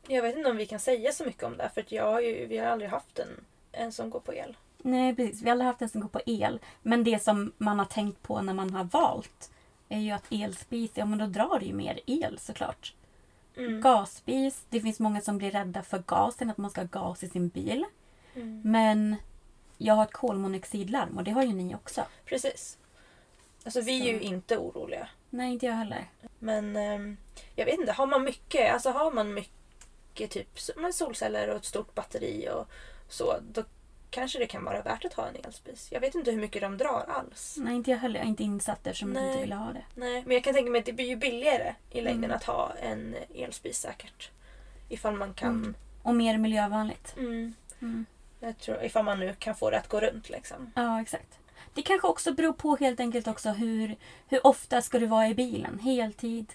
[0.07, 2.21] Jag vet inte om vi kan säga så mycket om det för att jag har
[2.21, 4.57] ju, vi har aldrig haft en, en som går på el.
[4.83, 5.43] Nej, precis.
[5.43, 6.61] Vi har aldrig haft en som går på el.
[6.83, 9.51] Men det som man har tänkt på när man har valt
[9.89, 12.95] är ju att elspis, ja men då drar det ju mer el såklart.
[13.57, 13.81] Mm.
[13.81, 17.29] Gasspis, det finns många som blir rädda för gasen, att man ska ha gas i
[17.29, 17.85] sin bil.
[18.35, 18.63] Mm.
[18.65, 19.17] Men
[19.79, 22.05] jag har ett kolmonoxidlarm och det har ju ni också.
[22.25, 22.79] Precis.
[23.65, 24.25] Alltså vi är ju Så.
[24.25, 25.09] inte oroliga.
[25.31, 26.11] Nej, inte jag heller.
[26.39, 27.17] Men ehm,
[27.55, 30.61] jag vet inte, har man mycket, alltså har man mycket typ
[30.93, 32.69] solceller och ett stort batteri och
[33.09, 33.65] så, då
[34.11, 35.89] kanske det kan vara värt att ha en elspis.
[35.93, 37.57] Jag vet inte hur mycket de drar alls.
[37.61, 38.17] Nej, inte jag heller.
[38.19, 39.31] Jag är inte insatt eftersom jag Nej.
[39.31, 39.85] inte ville ha det.
[39.95, 42.37] Nej, men jag kan tänka mig att det blir ju billigare i längden Mm.
[42.37, 44.31] att ha en elspis säkert.
[44.89, 45.51] Ifall man kan...
[45.51, 45.75] Mm.
[46.03, 47.15] Och mer miljövänligt.
[47.19, 47.55] Mm.
[47.81, 48.07] Mm.
[48.41, 50.73] Jag tror, ifall man nu kan få det att gå runt liksom.
[50.75, 51.39] Ja, exakt.
[51.75, 53.97] Det kanske också beror på helt enkelt också hur,
[54.29, 55.79] hur ofta ska du vara i bilen?
[55.79, 56.53] Heltid?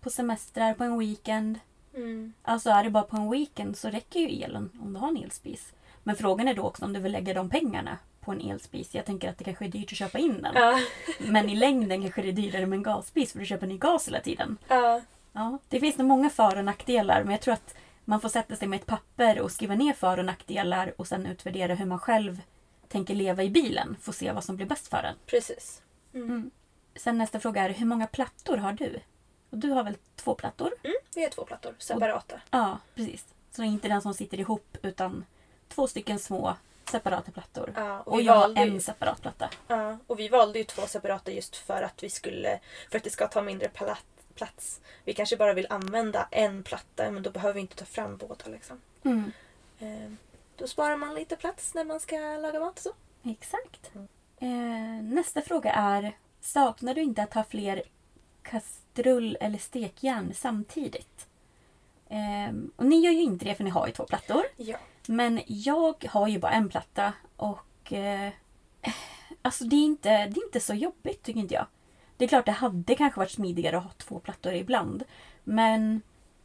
[0.00, 0.74] På semestrar?
[0.74, 1.58] På en weekend?
[1.94, 2.32] Mm.
[2.42, 5.16] Alltså är det bara på en weekend så räcker ju elen om du har en
[5.16, 5.72] elspis.
[6.06, 8.94] Men frågan är då också om du vill lägga de pengarna på en elspis.
[8.94, 10.54] Jag tänker att det kanske är dyrt att köpa in den.
[10.54, 10.80] Ja.
[11.18, 14.08] Men i längden kanske det är dyrare med en gasspis för du köper ny gas
[14.08, 14.58] hela tiden.
[14.68, 15.00] ja.
[15.32, 18.56] Ja, det finns nog många för och nackdelar men jag tror att man får sätta
[18.56, 21.98] sig med ett papper och skriva ner för och nackdelar och sen utvärdera hur man
[21.98, 22.40] själv
[22.88, 23.96] tänker leva i bilen.
[24.00, 25.14] Få se vad som blir bäst för en.
[25.26, 25.82] Precis.
[26.96, 29.00] Sen nästa fråga är hur många plattor har du?
[29.50, 30.74] Och du har väl två plattor?
[30.82, 30.96] Mm.
[31.14, 32.40] Vi har två plattor, separata.
[32.50, 33.24] Ja, precis.
[33.50, 35.24] Så det är inte den som sitter ihop utan
[35.68, 36.56] två stycken små
[36.90, 37.72] separata plattor.
[37.76, 39.50] Ja, och och jag har ju- en separat platta.
[39.68, 43.10] Ja, och vi valde ju två separata just för att vi skulle, för att det
[43.10, 43.68] ska ta mindre
[44.34, 44.80] plats.
[45.04, 48.44] Vi kanske bara vill använda en platta men då behöver vi inte ta fram båda
[48.46, 48.80] liksom.
[49.02, 49.32] Mm.
[49.78, 50.12] Eh,
[50.56, 52.90] då sparar man lite plats när man ska laga mat så.
[53.24, 53.90] Exakt.
[54.38, 57.82] Eh, nästa fråga är Saknar du inte att ha fler
[58.42, 61.26] kastrull eller stekjärn samtidigt?
[62.08, 64.42] Eh, och ni gör ju inte det för ni har ju två plattor.
[64.56, 64.76] Ja.
[65.08, 68.30] Men jag har ju bara en platta och eh,
[69.42, 71.66] alltså det är, inte, det är inte så jobbigt tycker inte jag.
[72.16, 75.04] Det är klart det hade kanske varit smidigare att ha två plattor ibland.
[75.44, 76.00] Men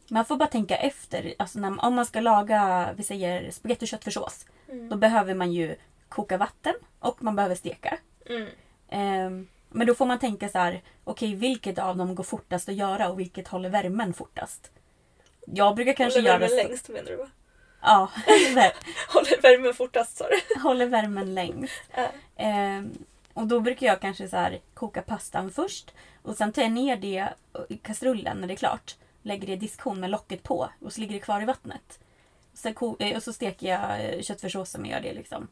[0.08, 1.34] man får bara tänka efter.
[1.38, 4.46] Alltså när, om man ska laga, vi säger spagetti och köttfärssås.
[4.90, 5.76] Då behöver man ju
[6.08, 7.98] koka vatten och man behöver steka.
[8.26, 8.48] Mm.
[8.88, 12.74] Ehm, Men då får man tänka så här, okej vilket av dem går fortast att
[12.74, 14.70] göra och vilket håller värmen fortast?
[15.46, 16.38] Jag brukar kanske Håller göra...
[16.38, 17.30] värmen så- längst menar du va?
[17.82, 18.10] Ja,
[19.08, 20.60] Håller värmen fortast sa du?
[20.60, 21.82] håller värmen längst.
[21.96, 22.08] Ja.
[22.36, 22.92] Ehm,
[23.34, 26.96] och då brukar jag kanske så här koka pastan först och sen tar jag ner
[26.96, 27.28] det
[27.68, 28.96] i kastrullen när det är klart.
[29.22, 31.98] Lägger det i diskhon med locket på och så ligger det kvar i vattnet.
[32.54, 35.48] Sen eh, och så steker jag eh, köttfärssåsen och gör det liksom.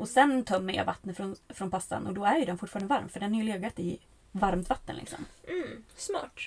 [0.00, 3.08] Och sen tömmer jag vattnet från, från pastan och då är ju den fortfarande varm
[3.08, 3.98] för den har ju legat i
[4.32, 5.26] varmt vatten liksom.
[5.48, 6.40] Mm, smart.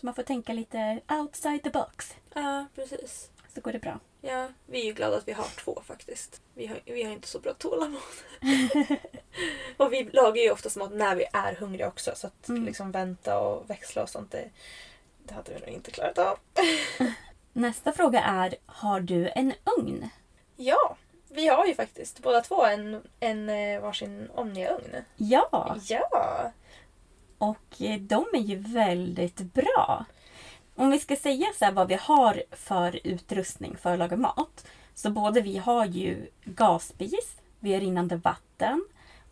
[0.00, 2.14] Så man får tänka lite outside the box.
[2.34, 3.30] Ja, precis.
[3.54, 4.00] Så går det bra.
[4.24, 6.40] Ja, vi är ju glada att vi har två faktiskt.
[6.54, 8.00] Vi har, vi har inte så bra tålamod.
[9.76, 12.12] och vi lagar ju oftast mat när vi är hungriga också.
[12.14, 12.64] Så att Mm.
[12.64, 14.50] liksom vänta och växla och sånt, det,
[15.24, 16.38] det hade vi nog inte klarat av.
[17.52, 20.08] Nästa fråga är, har du en ugn?
[20.56, 20.96] Ja,
[21.28, 24.96] vi har ju faktiskt båda två en, en eh, varsin Omnia-ugn.
[25.16, 26.52] Ja, Ja!
[27.38, 30.04] och eh, de är ju väldigt bra.
[30.74, 34.66] Om vi ska säga så här vad vi har för utrustning för att laga mat.
[34.94, 38.84] Så både vi har ju gasspis, vi har rinnande vatten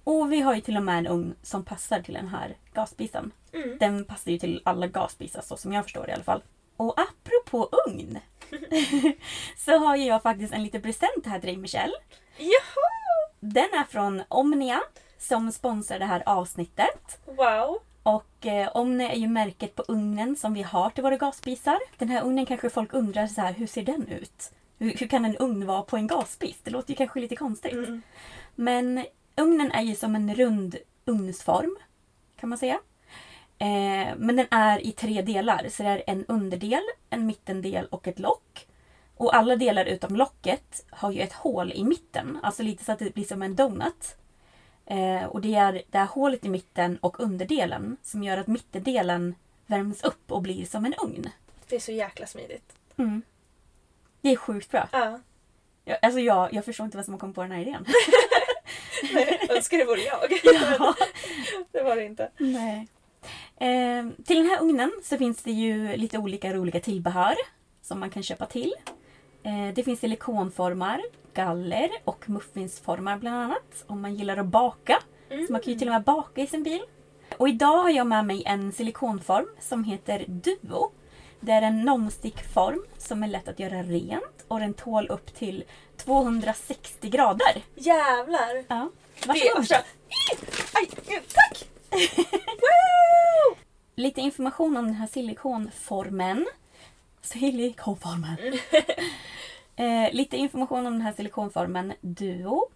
[0.05, 3.33] och vi har ju till och med en ugn som passar till den här gasspisen.
[3.53, 3.79] Mm.
[3.79, 6.43] Den passar ju till alla gasspisar så som jag förstår det i alla fall.
[6.77, 8.19] Och apropå ugn
[9.57, 11.95] så har ju jag faktiskt en liten present här till dig Michelle.
[12.39, 13.31] Jaha!
[13.41, 14.81] Den är från Omnia
[15.19, 17.19] som sponsrar det här avsnittet.
[17.27, 17.79] Wow!
[18.03, 21.79] Och eh, Omnia är ju märket på ugnen som vi har till våra gasspisar.
[21.99, 24.53] Den här ugnen kanske folk undrar så här, hur ser den ut?
[24.79, 26.61] Hur, hur kan en ugn vara på en gasspis?
[26.63, 27.73] Det låter ju kanske lite konstigt.
[27.73, 28.03] Mm.
[28.55, 29.05] Men
[29.37, 31.77] ugnen är ju som en rund ugnsform
[32.37, 32.81] kan man säga.
[33.59, 35.67] Eh, men den är i tre delar.
[35.71, 38.67] Så det är en underdel, en mittendel och ett lock.
[39.17, 42.39] Och alla delar utom locket har ju ett hål i mitten.
[42.43, 44.17] Alltså lite så att det blir som en donut.
[44.91, 49.35] Eh, och det är det här hålet i mitten och underdelen som gör att mittendelen
[49.67, 51.29] värms upp och blir som en ugn.
[51.69, 52.73] Det är så jäkla smidigt.
[52.97, 53.23] Mm.
[54.21, 54.89] Det är sjukt bra.
[54.93, 55.21] Ja.
[55.85, 57.87] Jag, alltså jag, jag förstår inte vem som har kommit på den här idén.
[59.57, 60.41] Önskar det vore jag.
[60.79, 60.95] ja.
[61.73, 62.31] det var det inte.
[62.39, 62.89] Nej.
[63.57, 67.35] Eh, till den här ugnen så finns det ju lite olika roliga tillbehör
[67.83, 68.75] som man kan köpa till.
[69.43, 71.03] Eh, det finns silikonformar,
[71.35, 74.99] galler och muffinsformar bland annat om man gillar att baka.
[75.47, 76.83] Så man kan ju till och med baka i sin bil.
[77.39, 80.91] Och idag har jag med mig en silikonform som heter Duo.
[81.41, 85.65] Det är en non-stick-form som är lätt att göra rent och den tål upp till
[85.97, 87.63] 260 grader.
[87.75, 88.65] Jävlar!
[88.69, 88.91] Ja.
[89.15, 89.59] Det är Varsågod.
[89.59, 89.77] värsta...
[90.75, 90.89] Aj,
[91.35, 91.69] tack!
[92.47, 93.57] Woo!
[93.95, 96.47] Lite information om den här silikonformen.
[97.23, 98.37] Silikonformen.
[99.81, 102.69] eh, lite information om den här silikonformen Duo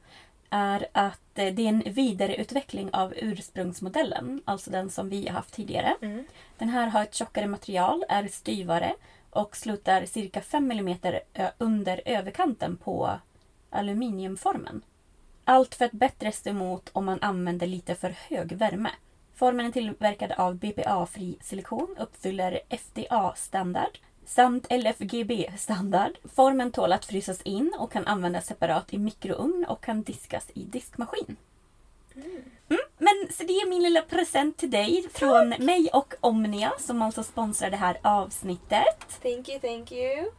[0.50, 5.54] är att eh, det är en vidareutveckling av ursprungsmodellen, alltså den som vi har haft
[5.54, 5.96] tidigare.
[6.02, 6.24] Mm.
[6.58, 8.94] Den här har ett tjockare material, är styvare
[9.30, 10.96] och slutar cirka 5 mm
[11.58, 13.10] under överkanten på
[13.70, 14.82] aluminiumformen.
[15.44, 18.90] Allt för att bättre stå emot om man använder lite för hög värme.
[19.34, 26.12] Formen är tillverkad av BPA-fri silikon, uppfyller FDA-standard samt LFGB-standard.
[26.34, 30.64] Formen tål att frysas in och kan användas separat i mikrougn och kan diskas i
[30.64, 31.36] diskmaskin.
[32.16, 32.42] Mm,
[32.98, 37.22] men så det är min lilla present till dig från mig och Omnia som alltså
[37.22, 39.20] sponsrar det här avsnittet.
[39.22, 40.30] Thank you, thank you.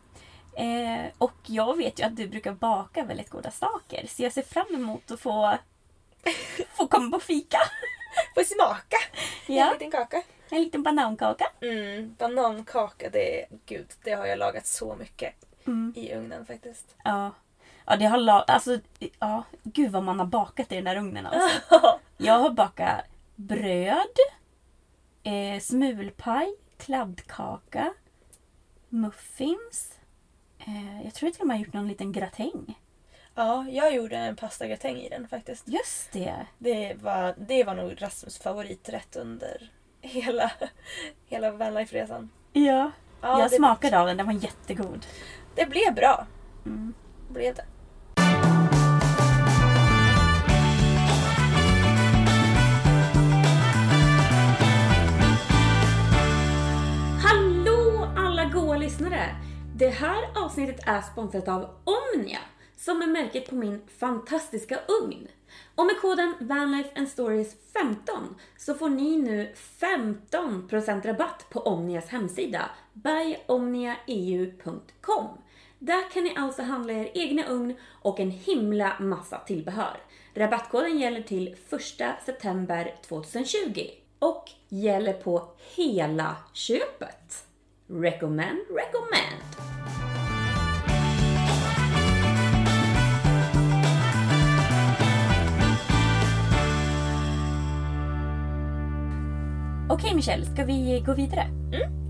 [0.58, 4.42] Eh, och jag vet ju att du brukar baka väldigt goda saker så jag ser
[4.42, 5.58] fram emot att få,
[6.78, 7.58] få komma på fika.
[8.36, 8.98] Får smaka
[9.48, 10.24] en Ja, liten kaka.
[10.50, 11.46] En liten banankaka.
[11.62, 15.34] Mm, banankaka, det, gud, det har jag lagat så mycket
[15.68, 15.94] Mm.
[15.96, 16.96] i ugnen faktiskt.
[17.04, 17.32] Ja.
[17.86, 18.44] Ja, det har lag...
[18.48, 18.80] Alltså,
[19.20, 19.44] ja.
[19.64, 21.60] Gud vad man har bakat i den där ugnen alltså.
[22.18, 23.06] Jag har bakat
[23.36, 24.16] bröd,
[25.24, 27.94] eh, smulpaj, kladdkaka,
[28.90, 29.94] muffins.
[30.60, 32.80] Eh, jag tror till med jag har gjort någon liten gratäng.
[33.36, 35.68] ja, jag gjorde en pastagratäng i den faktiskt.
[35.68, 36.46] Just det.
[36.58, 39.70] Det var, det var nog Rasmus favoriträtt under
[40.06, 40.52] hela,
[41.28, 42.30] hela vanlife-resan.
[42.54, 42.92] Ja.
[43.22, 45.06] Ja, jag smakade av den, den var jättegod.
[45.56, 46.28] Det blev bra.
[46.66, 46.94] Mm.
[47.30, 47.66] Blev det.
[57.24, 59.36] Hallå alla goa lyssnare!
[59.76, 62.40] Det här avsnittet är sponsrat av Omnia
[62.78, 65.28] som är märket på min fantastiska ugn.
[65.76, 69.54] Och med koden VanlifeAndStories15 så får ni nu
[70.32, 75.28] 15% rabatt på Omnias hemsida byomniaeu.com.
[75.80, 79.98] Där kan ni alltså handla er egna ugn och en himla massa tillbehör.
[80.34, 81.58] Rabattkoden gäller till 1
[82.26, 83.90] september 2020
[84.20, 87.48] och gäller på hela köpet.
[87.88, 90.15] Recommend, recommend!
[99.96, 101.48] Okej Michelle, ska vi gå vidare?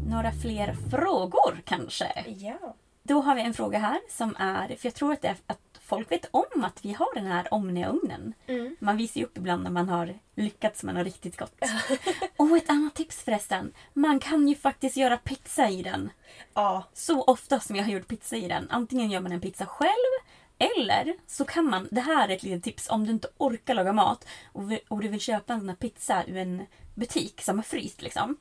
[0.08, 2.26] Några fler frågor kanske?
[2.38, 2.76] Ja.
[3.04, 6.12] Då har vi en fråga här som är, för jag tror att, är att folk
[6.12, 8.34] vet om att vi har den här Omnia-ugnen.
[8.48, 8.76] Mm.
[8.80, 11.62] Man visar ju upp ibland när man har lyckats med något riktigt gott.
[12.38, 13.72] Och ett annat tips förresten.
[13.94, 16.10] Man kan ju faktiskt göra pizza i den.
[16.54, 16.84] Ja.
[16.94, 18.68] Så ofta som jag har gjort pizza i den.
[18.70, 20.26] Antingen gör man en pizza själv
[20.58, 23.94] eller så kan man, det här är ett litet tips, om du inte orkar laga
[23.94, 27.64] mat och, och du vill köpa en sån här pizza ur en butik som är
[27.64, 28.38] fryst liksom.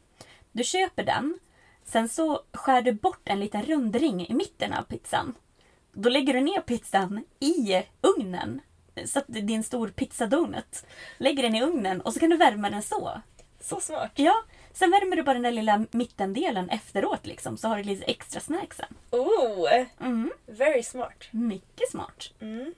[0.53, 1.39] Du köper den,
[1.85, 5.35] sen så skär du bort en liten rundring i mitten av pizzan.
[5.93, 8.61] Då lägger du ner pizzan i ugnen.
[9.07, 10.87] Så att en stor pizzadonut.
[11.19, 13.21] Lägger den i ugnen och så kan du värma den så.
[13.61, 14.13] Så smart.
[14.15, 14.35] Ja,
[14.73, 18.41] sen värmer du bara den där lilla mittendelen efteråt liksom, så har du lite extra
[18.41, 18.95] snacksen.
[19.11, 19.85] Oh!
[20.01, 20.33] Mm.
[20.47, 21.29] Very smart.
[21.31, 22.31] Mycket smart.
[22.41, 22.75] Mm.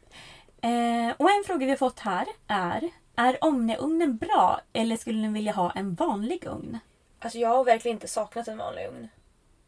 [0.61, 5.29] Eh, och en fråga vi har fått här är Är Omnia-ugnen bra eller skulle ni
[5.29, 6.79] vilja ha en vanlig ugn?
[7.19, 9.09] Alltså jag har verkligen inte saknat en vanlig ugn.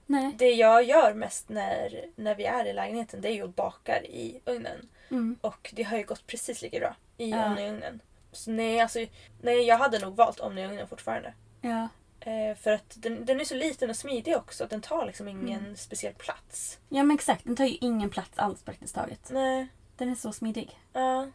[0.06, 0.34] Nej.
[0.38, 4.02] Det jag gör mest när, när vi är i lägenheten det är ju att baka
[4.02, 4.88] i ugnen.
[5.10, 5.36] Mm.
[5.40, 7.44] Och det har ju gått precis lika bra i Ja.
[7.46, 8.00] Omni-ugnen.
[8.32, 8.98] Så nej, alltså,
[9.42, 11.32] nej, jag hade nog valt Omni-ugnen fortfarande.
[11.60, 11.88] Ja.
[12.20, 14.66] Eh, för att den, den är så liten och smidig också.
[14.70, 15.76] Den tar liksom ingen Mm.
[15.76, 16.78] speciell plats.
[16.88, 17.44] ja, men exakt.
[17.44, 19.30] Den tar ju ingen plats alls praktiskt taget.
[19.32, 20.78] Nej, Den är så smidig.
[20.92, 21.26] ja.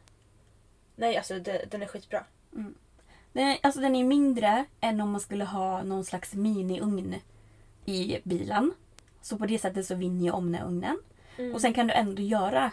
[0.95, 2.23] Nej, alltså det, den är skitbra.
[3.33, 7.15] Den är, alltså den är mindre än om man skulle ha någon slags mini-ugn
[7.85, 8.73] i bilen.
[9.21, 10.97] Så på det sättet så vinner ju Omnia-ugnen.
[11.37, 11.53] Mm.
[11.55, 12.71] Och sen kan du ändå göra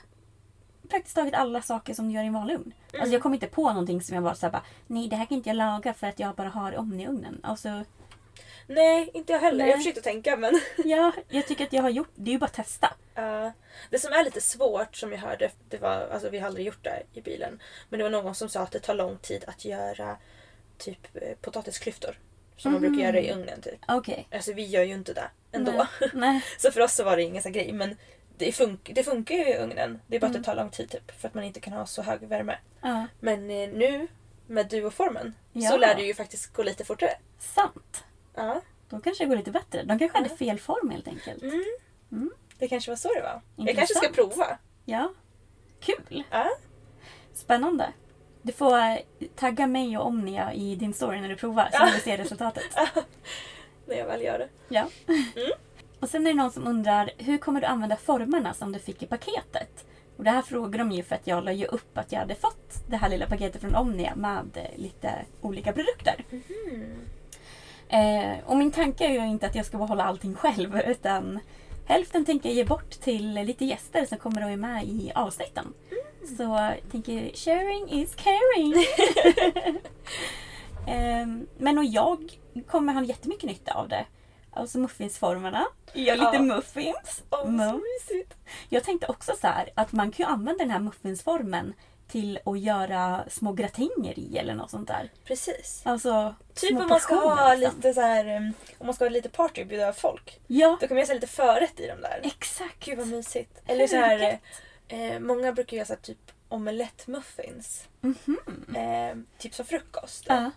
[0.89, 2.73] praktiskt taget alla saker som du gör i en vanlig ugn.
[2.93, 3.03] Mm.
[3.03, 5.37] Alltså jag kom inte på någonting som jag var såhär bara, nej det här kan
[5.37, 7.41] inte jag laga för att jag bara har Omnia-ugnen.
[7.43, 7.85] Alltså,
[8.75, 9.59] Nej, inte jag heller.
[9.59, 9.69] Nej.
[9.71, 10.61] Jag försökte tänka men...
[10.85, 12.95] ja, jag tycker att jag har gjort, det är ju bara att testa.
[13.15, 13.53] Ja.
[13.91, 16.85] det som är lite svårt som jag hörde, det var, alltså vi har aldrig gjort
[16.85, 17.63] det i bilen.
[17.89, 20.17] Men det var någon som sa att det tar lång tid att göra
[20.79, 22.19] typ eh, potatisklyftor.
[22.57, 22.93] Som man Mhm.
[22.93, 23.79] brukar göra i ugnen typ.
[23.89, 24.29] Okej.
[24.33, 25.73] Alltså vi gör ju inte det ändå.
[25.73, 26.11] Nej.
[26.13, 26.45] Nej.
[26.59, 27.73] Så för oss så var det ingen sån grej.
[27.73, 27.97] Men
[28.39, 30.01] det, fun- det funkar ju i ugnen.
[30.07, 30.41] Det är bara Mm.
[30.41, 31.21] att det tar lång tid typ.
[31.21, 32.59] För att man inte kan ha så hög värme.
[32.81, 34.09] Ja, Men eh, nu
[34.47, 35.71] med duoformen Ja.
[35.71, 37.11] så lär det ju faktiskt gå lite fortare.
[37.39, 38.05] sant.
[38.35, 38.61] Ja.
[38.89, 39.83] Då kanske det går lite bättre.
[39.83, 40.37] De kanske hade Ja.
[40.37, 41.43] fel form helt enkelt.
[41.43, 41.65] Mm.
[42.13, 42.31] Mm.
[42.59, 43.41] Det kanske var så det var.
[43.57, 43.89] Jag Intressant.
[43.89, 44.59] kanske ska prova.
[44.85, 45.13] Ja.
[45.81, 46.25] Kul.
[46.31, 46.47] Ja.
[47.35, 47.93] Spännande.
[48.43, 48.97] Du får eh,
[49.37, 51.89] tagga mig och Omnia i din story när du provar så Ja.
[51.95, 52.65] vi ser resultatet.
[53.87, 54.49] När jag väl gör det.
[54.69, 54.89] Ja.
[56.01, 59.03] Och sen är det någon som undrar, hur kommer du använda formerna som du fick
[59.03, 59.85] i paketet?
[60.17, 62.35] Och det här frågar de ju för att jag la ju upp att jag hade
[62.35, 66.25] fått det här lilla paketet från Omnia med eh, lite olika produkter.
[67.93, 71.39] Eh, och min tanke är ju inte att jag ska hålla allting själv utan
[71.87, 75.75] hälften tänker jag ge bort till lite gäster som kommer att vara med i avsnitten.
[76.37, 78.75] Så jag tänker sharing is caring.
[80.87, 84.05] Ehm, men och jag kommer ha jättemycket nytta av det.
[84.53, 85.65] Alltså muffinsformerna.
[85.95, 86.43] Gör lite Ja.
[86.43, 87.23] muffins.
[87.31, 88.27] Så Mums.
[88.69, 91.75] Jag tänkte också så här att man kan ju använda den här muffinsformen
[92.11, 95.11] till att göra små gratänger i eller något sånt där.
[95.25, 95.83] Precis.
[95.85, 97.77] Alltså Typ små om man ska ha liksom.
[97.77, 100.41] lite så här, um, om man ska ha lite party och bjuda folk.
[100.47, 102.21] Ja, Då kan man göra lite förrätt i dem där.
[102.23, 102.85] exakt.
[102.85, 103.63] Gud vad mysigt.
[103.67, 104.39] Eller så här,
[104.89, 107.89] eh, många brukar göra så här, typ omelettmuffins.
[108.01, 108.37] Mhm.
[108.77, 110.25] Eh, typ som frukost.
[110.29, 110.51] Ja.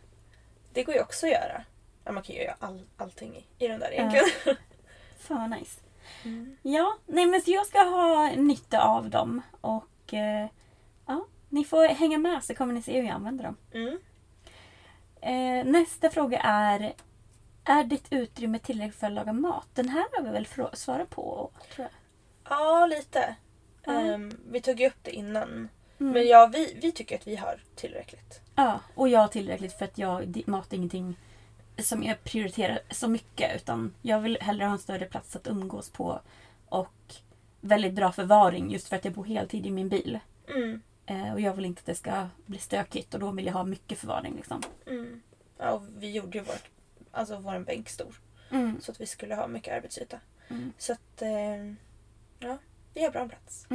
[0.74, 1.64] Det går ju också att göra.
[2.04, 4.26] Ja, man kan ju göra all, allting i, i de där egentligen.
[5.20, 5.80] Fan vad nice.
[6.24, 6.58] Mm.
[6.62, 10.48] Ja, nej men så jag ska ha nytta av dem och eh,
[11.54, 13.58] ni får hänga med så kommer ni se hur jag använder dem.
[13.74, 14.00] Mm.
[15.22, 16.94] Eh, nästa fråga är
[17.64, 19.68] Är ditt utrymme tillräckligt för att laga mat?
[19.74, 21.92] Den här har vi väl svarat på tror jag.
[22.58, 23.36] Ja, lite.
[23.84, 23.92] Ja.
[23.92, 25.50] Ehm, vi tog ju upp det innan.
[25.50, 25.70] Mm.
[26.14, 28.42] Men ja, vi, vi tycker att vi har tillräckligt.
[28.56, 31.20] Ja, och jag har tillräckligt för att jag, mat är ingenting
[31.78, 35.90] som jag prioriterar så mycket utan jag vill hellre ha en större plats att umgås
[35.90, 36.20] på
[36.70, 37.16] och
[37.62, 40.20] väldigt bra förvaring just för att jag bor heltid i min bil.
[40.48, 40.82] Mm.
[41.06, 43.64] Eh, och jag vill inte att det ska bli stökigt och då vill jag ha
[43.64, 44.36] mycket förvaring.
[44.36, 44.62] Liksom.
[44.86, 45.22] Mm.
[45.58, 46.70] Ja, och vi gjorde ju vårt,
[47.12, 48.16] alltså vår bänk stor.
[48.52, 48.82] Mm.
[48.82, 50.20] Så att vi skulle ha mycket arbetsyta.
[50.48, 50.74] Mm.
[50.78, 51.66] Så att, eh,
[52.40, 52.58] ja,
[52.94, 53.68] vi har bra plats.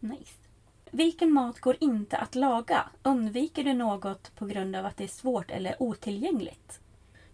[0.00, 0.34] Nice.
[0.90, 2.90] Vilken mat går inte att laga?
[3.02, 6.80] Undviker du något på grund av att det är svårt eller otillgängligt?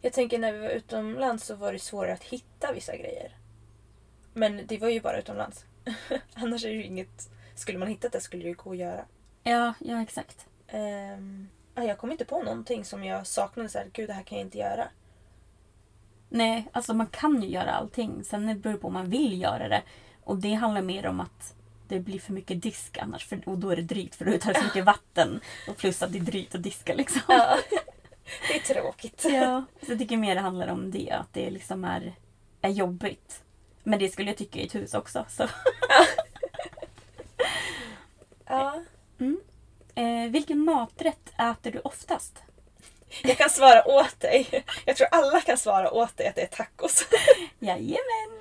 [0.01, 3.37] Jag tänker när vi var utomlands så var det svårare att hitta vissa grejer.
[4.33, 5.65] Men det var ju bara utomlands.
[6.35, 7.31] Annars är det ju inget...
[7.55, 9.05] Skulle man hittat det skulle det ju gå att göra.
[9.43, 10.47] Ja, ja exakt.
[10.73, 13.69] Um, jag kom inte på någonting som jag saknade.
[13.69, 14.89] Så här, Gud, det här kan jag inte göra.
[16.29, 18.25] Nej, alltså man kan ju göra allting.
[18.25, 19.83] Sen beror det på om man vill göra det.
[20.25, 21.55] Och det handlar mer om att
[21.89, 23.27] det blir för mycket disk annars.
[23.27, 25.41] För, och då är det drygt för då tar det så mycket vatten.
[25.69, 27.23] Och plus att det är drygt att diska liksom.
[27.29, 27.59] Ja,
[28.49, 29.27] det är tråkigt.
[29.29, 31.11] Ja, så jag tycker mer det handlar om det.
[31.11, 32.15] Att det liksom är,
[32.61, 33.43] är jobbigt.
[33.83, 35.27] Men det skulle jag tycka i ett hus också.
[35.29, 35.43] Så.
[35.89, 36.24] Ja.
[39.21, 39.41] Mm.
[39.95, 42.43] Eh, vilken maträtt äter du oftast?
[43.23, 44.65] Jag kan svara åt dig.
[44.85, 47.07] Jag tror alla kan svara åt dig att det är tacos.
[47.59, 48.41] Jajamän!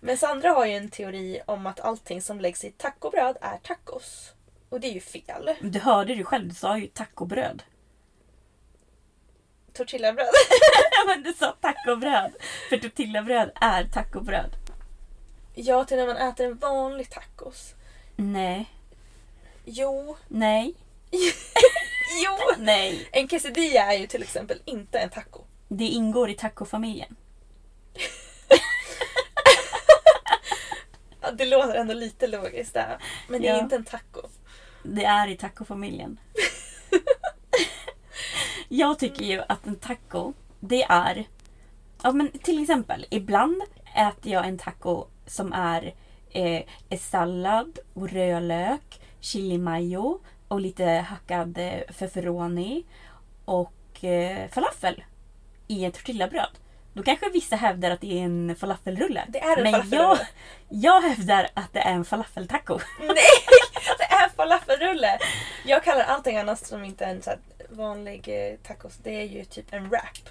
[0.00, 4.32] Men Sandra har ju en teori om att allting som läggs i tacobröd är tacos.
[4.68, 5.50] Och det är ju fel.
[5.60, 7.62] Du hörde ju själv, du sa ju tacobröd.
[9.72, 10.28] Tortillabröd.
[10.92, 12.32] Ja men du sa tacobröd.
[12.68, 14.56] För tortillabröd är tacobröd.
[15.54, 17.74] Ja, till när man äter en vanlig tacos.
[18.16, 18.70] Nej.
[19.64, 20.16] Jo.
[20.28, 20.74] Nej.
[22.24, 22.36] Jo!
[22.58, 23.08] Nej.
[23.12, 25.40] En quesadilla är ju till exempel inte en taco.
[25.68, 27.16] Det ingår i tacofamiljen.
[31.20, 32.98] Ja, det låter ändå lite logiskt där.
[33.28, 33.60] Men det är Ja.
[33.62, 34.20] inte en taco.
[34.82, 36.20] Det är i tacofamiljen.
[38.68, 41.24] Jag tycker ju att en taco, det är...
[42.02, 43.62] Ja men till exempel, ibland
[43.96, 45.94] äter jag en taco som är
[46.30, 46.62] eh,
[46.98, 52.84] sallad och rödlök, chili mayo och lite hackad eh, feferoni
[53.44, 55.04] och eh, falafel
[55.68, 56.50] i ett tortillabröd.
[56.92, 59.24] Då kanske vissa hävdar att det är en falafelrulle.
[59.28, 60.26] Det är en Men falafelrulle.
[60.68, 62.78] jag, jag hävdar att det är en falafeltaco.
[63.00, 63.16] Nej!
[63.98, 65.18] Det är falafelrulle!
[65.64, 67.30] Jag kallar allting annat som inte är en så
[67.68, 70.28] vanlig eh, tacos, det är ju typ en wrap.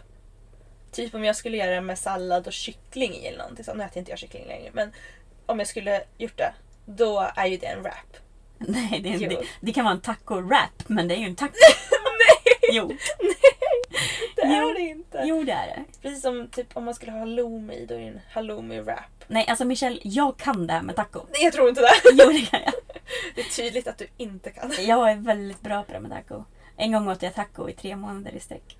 [0.92, 3.78] Typ om jag skulle göra det med sallad och kyckling i eller någonting sånt.
[3.78, 4.92] Nu äter inte jag kyckling längre men
[5.46, 6.54] om jag skulle gjort det,
[6.86, 8.18] då är ju det en wrap.
[8.68, 9.30] Nej, det, är, Jo.
[9.30, 11.53] det, det kan vara en taco-wrap, men det är ju en taco.
[12.01, 12.60] Nej!
[12.72, 12.88] Jo,
[14.36, 14.70] Det Jo.
[14.70, 15.22] är det inte.
[15.26, 15.84] jo det är det.
[16.01, 18.99] Precis som typ om man skulle ha halloumi då är det en halloumi wrap.
[19.28, 21.20] Nej, alltså Michelle, jag kan det här med taco.
[21.32, 21.91] Nej jag tror inte det.
[22.24, 22.74] Jo, det kan jag.
[23.36, 24.72] Det är tydligt att du inte kan.
[24.80, 26.43] Jag är väldigt bra på det med taco.
[26.78, 28.78] En gång åt jag taco i tre månader i sträck.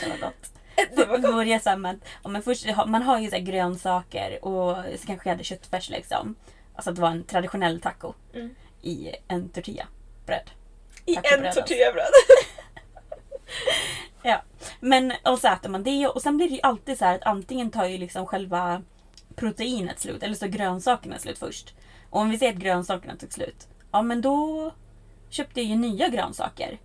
[0.00, 0.50] Det var gott.
[0.96, 1.34] Det var gott.
[1.34, 4.76] Börja så här med, att- om man, först, har- man har ju så grönsaker och
[5.00, 6.34] så kanske jag hade köttfärs liksom.
[6.76, 8.54] Alltså att det var en traditionell taco Mm.
[8.82, 9.86] i en tortilla.
[10.26, 10.50] Bröd.
[11.06, 11.60] I en alltså.
[11.60, 12.06] tortillabröd.
[14.22, 14.42] Ja.
[14.80, 17.26] Men och så äter man det och sen blir det ju alltid så här att
[17.26, 18.82] antingen tar ju liksom själva
[19.36, 21.74] proteinet slut eller så grönsakerna slut först.
[22.10, 23.68] Och om vi säger att grönsakerna tog slut.
[23.92, 24.70] Ja men då
[25.28, 26.78] köpte jag ju nya grönsaker.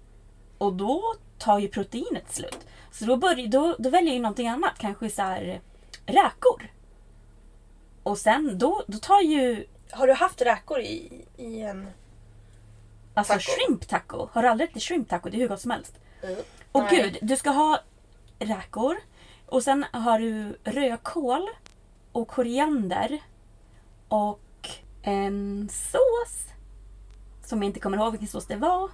[0.58, 2.60] Och då tar ju proteinet slut.
[2.92, 4.74] Så då, börjar, då, då väljer jag ju någonting annat.
[4.78, 5.62] Kanske så här
[6.06, 6.72] räkor.
[8.04, 11.88] Och sen då, då tar ju Har du haft räkor i, i en...
[13.14, 13.44] alltså Taco.
[13.44, 14.30] shrimp taco.
[14.34, 15.30] Har du aldrig ätit shrimp taco?
[15.30, 15.96] Det är hur gott som helst.
[16.72, 17.02] Och Nej.
[17.02, 17.80] gud, du ska ha
[18.40, 18.98] räkor.
[19.46, 21.50] Och sen har du rödkål
[22.12, 23.20] och koriander.
[24.08, 24.70] Och
[25.02, 26.46] en sås.
[27.46, 28.90] Som jag inte kommer ihåg vilken sås det var.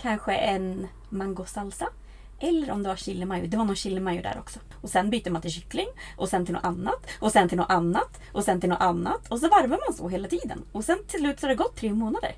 [0.00, 1.88] Kanske en mangosalsa.
[2.40, 3.46] Eller om det var chili mayo.
[3.46, 4.60] Det var nog chili mayo där också.
[4.80, 5.88] Och sen byter man till kyckling.
[6.16, 7.06] Och sen till något annat.
[7.20, 8.20] Och sen till något annat.
[8.32, 9.28] Och sen till något annat.
[9.28, 10.64] Och så varvar man så hela tiden.
[10.72, 12.34] Och sen till slut så har det gått tre månader.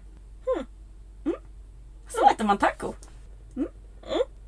[1.24, 1.36] Mm.
[2.08, 2.92] Så äter man taco.
[3.56, 3.68] Mm.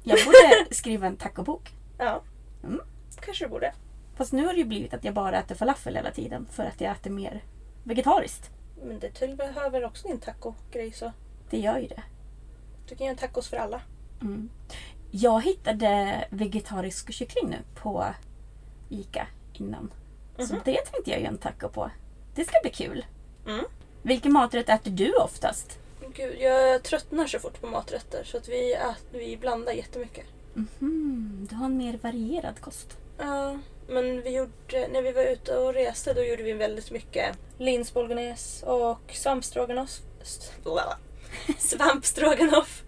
[0.03, 1.73] Jag borde skriva en tacobok.
[1.99, 2.23] Ja.
[2.65, 2.81] Mm.
[3.21, 3.73] Kanske du borde.
[4.17, 6.47] Fast nu har det ju blivit att jag bara äter falafel hela tiden.
[6.51, 7.43] För att jag äter mer
[7.85, 8.51] vegetariskt.
[8.83, 11.13] Men det tillbehöver också din taco-grej så.
[11.51, 12.03] Det gör ju det.
[12.89, 13.81] Du kan göra tacos för alla.
[14.21, 14.51] Mm.
[15.17, 18.05] Jag hittade vegetarisk kyckling nu på
[18.89, 19.93] Ica innan.
[20.39, 21.91] Så det tänkte jag göra en taco på.
[22.35, 23.07] Det ska bli kul.
[23.47, 23.65] Mm.
[24.03, 25.79] Vilken maträtt äter du oftast?
[26.15, 30.27] Gud, jag tröttnar så fort på maträtter så att vi, ät, vi blandar jättemycket.
[30.55, 32.97] Mhm, du har en mer varierad kost.
[33.19, 33.59] Ja,
[33.89, 38.67] men vi gjorde, när vi var ute och reste då gjorde vi väldigt mycket linsbolognese
[38.67, 40.01] och svampstroganoff.
[41.59, 42.83] Svampstroganoff.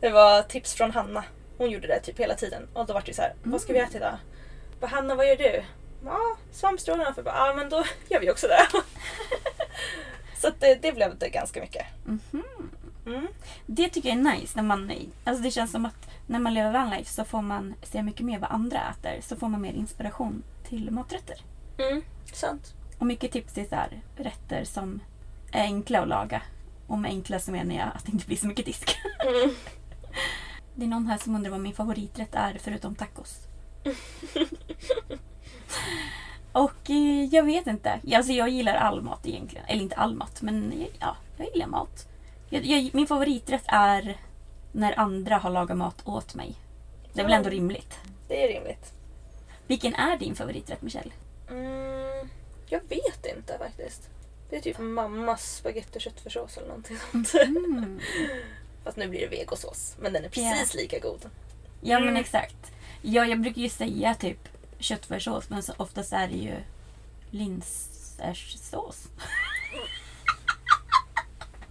[0.00, 1.24] Det var tips från Hanna.
[1.58, 2.68] Hon gjorde det typ hela tiden.
[2.72, 4.16] Och då var det så här, vad ska vi äta idag?
[4.80, 5.64] Bara, Hanna, vad gör du?
[6.04, 6.36] Ja,
[7.22, 8.66] bara, Ja, men då gör vi också det.
[10.40, 11.86] så det, det blev det ganska mycket.
[13.06, 13.26] Mm.
[13.66, 14.52] Det tycker jag är nice.
[14.56, 14.92] När man,
[15.24, 18.38] alltså det känns som att när man lever vanlife så får man se mycket mer
[18.38, 19.20] vad andra äter.
[19.20, 21.36] Så får man mer inspiration till maträtter.
[21.78, 22.02] Mm,
[22.32, 22.74] sant.
[22.98, 25.00] Och mycket tips är så här, rätter som
[25.52, 26.42] är enkla att laga.
[26.86, 28.96] Och med enkla så menar jag att det inte blir så mycket disk.
[29.20, 29.54] Mm.
[30.74, 33.38] Det är någon här som undrar vad min favoriträtt är förutom tacos.
[36.52, 38.00] Och eh, jag vet inte.
[38.14, 39.66] Alltså jag gillar all mat egentligen.
[39.66, 42.08] Eller inte all mat, men eh, ja, jag gillar mat.
[42.50, 44.16] Jag, jag, min favoriträtt är
[44.72, 46.54] när andra har lagat mat åt mig.
[47.12, 47.98] Det är väl ändå rimligt?
[48.28, 48.92] Det är rimligt.
[49.66, 51.12] Vilken är din favoriträtt, Michelle?
[51.50, 52.28] Mm,
[52.68, 54.10] jag vet inte faktiskt.
[54.50, 57.34] Det är typ mammas spagetti och köttfärssås eller någonting sånt.
[57.34, 58.00] Mm.
[58.84, 59.94] Fast nu blir det vegosås.
[59.98, 61.30] Men den är precis lika god.
[61.80, 62.20] Ja, men Mm.
[62.20, 62.72] exakt.
[63.02, 66.54] Ja, jag brukar ju säga typ köttfärssås, men så oftast är det ju
[67.30, 69.08] linsärssås.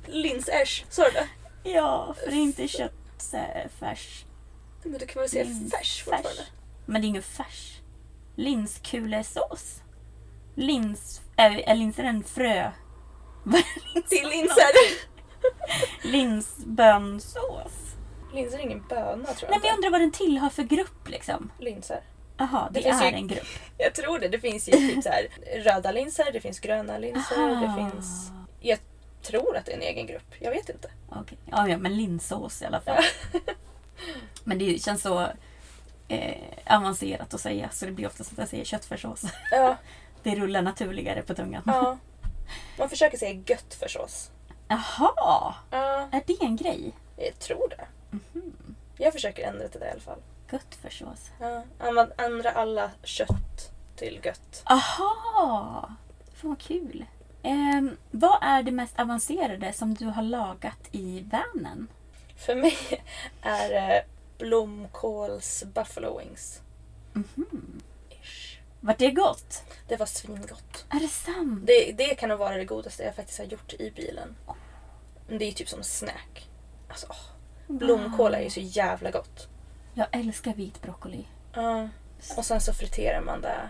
[0.08, 1.28] Linsärs, sa du det?
[1.70, 4.26] Ja, för det är inte köttfärs.
[4.84, 6.30] Men då kan man väl säga Lins- färs fortfarande.
[6.30, 6.48] färs.
[6.86, 7.80] Men det är ingen färs.
[8.36, 9.82] Linskulesås.
[10.56, 11.22] Lins...
[11.36, 12.72] Är, är linser en frö?
[14.10, 15.13] Det är linser.
[16.04, 17.96] Linsbönsås?
[18.34, 21.10] Linser är ingen böna tror jag Nej men jag undrar vad den tillhör för grupp
[21.10, 21.52] liksom.
[21.60, 22.02] Linser.
[22.38, 23.48] Jaha, det, Det finns är ju- en grupp.
[23.78, 24.28] Jag tror det.
[24.28, 25.28] Det finns ju typ så här
[25.64, 27.62] röda linser, det finns gröna linser, Aha.
[27.78, 28.32] det finns...
[28.60, 28.80] Jag
[29.22, 30.34] tror att det är en egen grupp.
[30.40, 30.92] Jag vet inte.
[31.10, 31.38] Okej.
[31.52, 33.04] Ja, ja, men linssås i alla fall.
[34.44, 35.28] men det känns så
[36.08, 39.22] eh, avancerat att säga så det blir oftast att jag säger köttfärssås.
[39.52, 39.76] Ja,
[40.24, 41.64] Det rullar naturligare på tungan.
[41.66, 41.98] ja.
[42.78, 44.32] Man försöker säga gött för sås.
[44.78, 45.56] Jaha!
[45.72, 46.92] Ja, Är det en grej?
[47.18, 47.88] jag tror det.
[48.12, 48.76] Mhm.
[48.98, 50.20] Jag försöker ändra till det i alla fall.
[50.52, 51.32] Köttfärssås.
[51.40, 54.62] Ja, använd- ändra alla kött till gött.
[54.66, 55.92] Aha!
[56.36, 57.06] Fan vad kul.
[57.44, 61.88] Ehm, vad är det mest avancerade som du har lagat i vanen?
[62.38, 62.78] För mig
[63.42, 64.06] är det
[64.38, 66.62] blomkåls buffalo wings.
[67.14, 67.82] Mhm.
[68.10, 68.60] Ish.
[68.80, 69.64] Vart det gott?
[69.88, 70.86] Det var svingott.
[70.90, 71.60] Är det sant?
[71.68, 74.36] Det, det kan nog vara det godaste jag faktiskt har gjort i bilen.
[74.48, 74.56] Men
[75.40, 76.50] Det är typ som snack.
[76.90, 77.18] Alltså, åh.
[77.68, 79.48] Blomkål är ju så jävla gott.
[79.94, 81.28] Jag älskar vit broccoli.
[81.54, 81.90] Ja.
[82.38, 83.70] och sen så friterar man det.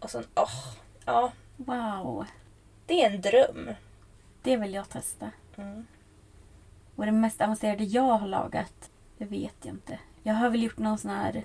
[0.00, 0.74] Och sen, åh.
[1.04, 2.24] ja, Wow.
[2.86, 3.70] det är en dröm.
[4.42, 5.30] Det vill jag testa.
[5.56, 5.86] Mm.
[6.96, 9.98] Och det mest avancerade jag har lagat, det vet jag inte.
[10.22, 11.44] Jag har väl gjort någon sån här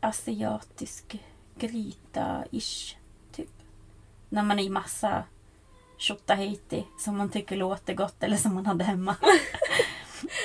[0.00, 1.18] asiatisk
[1.58, 2.96] gryta-ish,
[3.32, 3.50] typ.
[4.28, 5.24] När man är i massa
[6.04, 9.16] tjottahejti som man tycker låter gott eller som man hade hemma.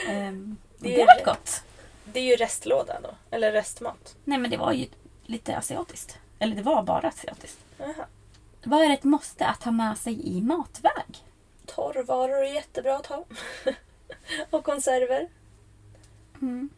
[0.08, 1.64] Ehm, Det det väl gott.
[2.06, 3.10] Det är ju restlåda då.
[3.32, 4.16] Eller restmat.
[4.24, 4.88] Nej men det var ju
[5.24, 6.18] lite asiatiskt.
[6.40, 7.60] Eller det var bara asiatiskt.
[7.78, 8.06] Jaha.
[8.64, 11.24] Vad är ett måste att ha med sig i matväg?
[11.66, 13.26] Torrvaror är jättebra att ha.
[14.50, 15.28] och konserver.
[16.42, 16.70] Mm.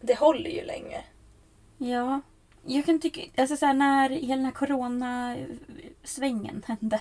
[0.00, 1.04] Det håller ju länge.
[1.78, 2.20] Ja,
[2.66, 7.00] jag kan tycka, alltså så här, när hela den här corona-svängen hände.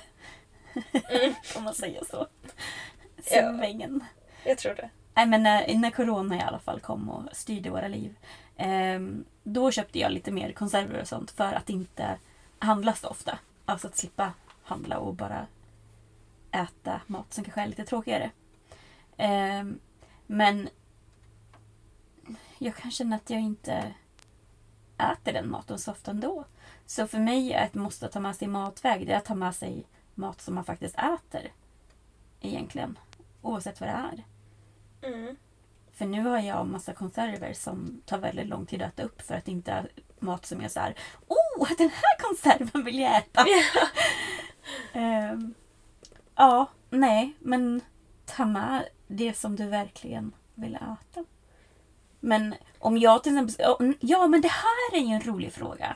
[1.55, 2.27] Om man säger så.
[3.15, 3.57] Ja.
[3.57, 4.03] Svängen.
[4.45, 4.89] Jag tror det.
[5.13, 8.15] Nej men när, när corona i alla fall kom och styrde våra liv.
[8.57, 12.17] ehm, då köpte jag lite mer konserver och sånt för att inte
[12.59, 13.39] handla så ofta.
[13.65, 15.47] Alltså att slippa handla och bara
[16.51, 18.31] äta mat som kanske är lite tråkigare.
[19.17, 19.79] Ehm,
[20.27, 20.69] men
[22.57, 23.93] jag kan känna att jag inte
[24.97, 26.45] äter den maten så ofta ändå.
[26.85, 29.35] Så för mig är ett måste att ta med sig matväg, det är att ta
[29.35, 29.85] med sig
[30.19, 31.51] mat som man faktiskt äter.
[32.41, 32.99] Egentligen.
[33.41, 34.23] Oavsett vad det är.
[35.13, 35.35] Mm.
[35.91, 39.35] För nu har jag massa konserver som tar väldigt lång tid att äta upp för
[39.35, 39.89] att det inte är
[40.19, 40.95] mat som jag så här.
[41.27, 43.45] Oh, den här konserven vill jag äta!
[44.93, 45.53] Ehm,
[46.35, 47.81] ja, nej, men
[48.25, 51.25] ta med det som du verkligen vill äta.
[52.19, 53.95] Men om jag till exempel...
[53.99, 55.95] Ja, men det här är ju en rolig fråga.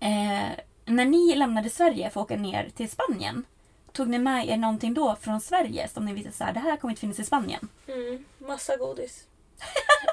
[0.00, 3.44] Eh, när ni lämnade Sverige för att åka ner till Spanien,
[3.92, 6.76] tog ni med er någonting då från Sverige som ni visste så här, det här
[6.76, 7.68] kommer inte finnas i Spanien?
[7.86, 8.24] Mm.
[8.38, 9.26] Massa godis.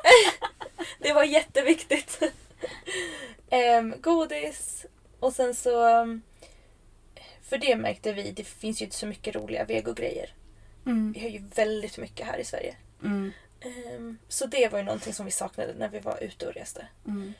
[0.99, 2.19] det var jätteviktigt.
[3.49, 4.85] Ehm, godis
[5.19, 6.01] och sen så...
[6.01, 6.21] um,
[7.41, 10.33] För det märkte vi, det finns ju inte så mycket roliga vegogrejer.
[10.85, 11.11] Mm.
[11.11, 12.75] Vi har ju väldigt mycket här i Sverige.
[13.03, 13.31] Mm.
[13.61, 16.87] Ehm, så det var ju någonting som vi saknade när vi var ute och reste.
[17.07, 17.33] Mm.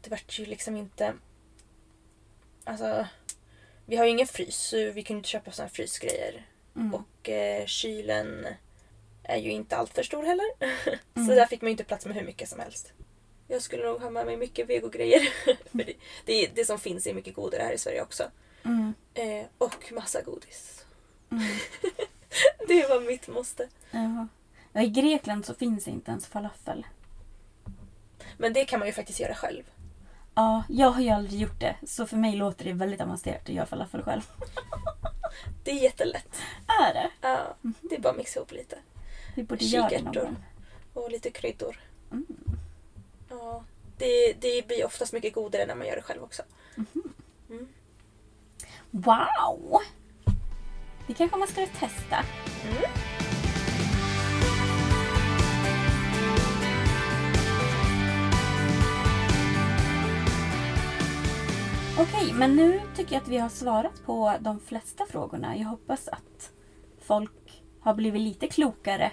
[0.00, 1.14] Det vart ju liksom inte...
[2.64, 3.06] Alltså...
[3.86, 6.46] Vi har ju ingen frys så vi kunde inte köpa såna frysgrejer.
[6.76, 6.94] Mm.
[6.94, 8.46] Och eh, kylen
[9.22, 10.46] är ju inte allt för stor heller.
[11.16, 11.28] Mm.
[11.28, 12.92] så där fick man ju inte plats med hur mycket som helst.
[13.48, 15.20] Jag skulle nog ha med mig mycket vegogrejer.
[15.44, 15.94] för det,
[16.24, 18.30] det, det som finns är mycket godare här i Sverige också.
[18.64, 18.94] Mm.
[19.14, 20.84] Eh, och massa godis.
[21.30, 21.44] Mm.
[22.68, 23.68] Det var mitt måste.
[23.90, 26.86] Ja, I Grekland så finns inte ens falafel.
[28.38, 29.62] Men det kan man ju faktiskt göra själv.
[30.34, 31.76] Ja, jag har ju aldrig gjort det.
[31.86, 34.22] Så för mig låter det väldigt avancerat att göra falafel själv.
[35.64, 36.28] Det är jättelätt.
[36.66, 37.10] Är det?
[37.20, 38.78] Ja, det är bara att mixa ihop lite.
[39.36, 40.36] Vi borde göra det någon gång.
[40.94, 41.80] Och lite kryddor.
[42.12, 42.26] Mm.
[43.28, 43.64] Ja,
[43.98, 46.42] det, det blir oftast mycket godare när man gör det själv också.
[47.50, 47.68] Mm.
[48.90, 49.80] Wow!
[51.06, 52.24] Det kanske man skulle testa.
[61.98, 65.56] Okej, men nu tycker jag att vi har svarat på de flesta frågorna.
[65.56, 66.52] Jag hoppas att
[67.00, 69.12] folk har blivit lite klokare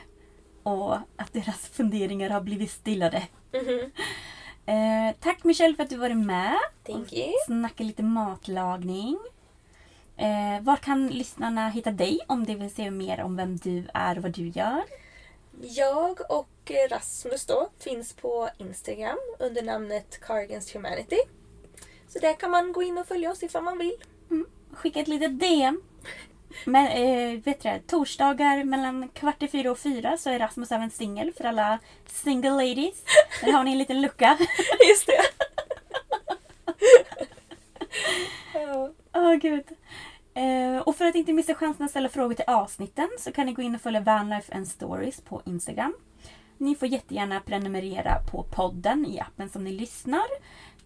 [0.63, 3.23] och att deras funderingar har blivit stillade.
[4.65, 7.31] Eh, tack Michelle för att du varit med Thank you.
[7.45, 9.19] snacka lite matlagning.
[10.17, 14.17] Eh, var kan lyssnarna hitta dig om de vill se mer om vem du är
[14.17, 14.83] och vad du gör?
[15.61, 21.19] Jag och Rasmus då finns på Instagram under namnet Cargans Humanity.
[22.13, 23.95] Så där kan man gå in och följa oss ifall man vill.
[24.71, 25.81] Skicka ett litet DM.
[26.65, 30.89] Men, eh, vet du, torsdagar mellan kvart i fyra och fyra så är Rasmus även
[30.89, 33.03] singel för alla single ladies.
[33.41, 34.37] Där har ni en liten lucka.
[34.89, 35.21] Just det.
[39.13, 39.65] Åh gud.
[40.33, 43.53] Eh, och för att inte missa chansen att ställa frågor till avsnitten så kan ni
[43.53, 45.93] gå in och följa Vanlife and Stories på Instagram.
[46.57, 50.27] Ni får jättegärna prenumerera på podden i appen som ni lyssnar.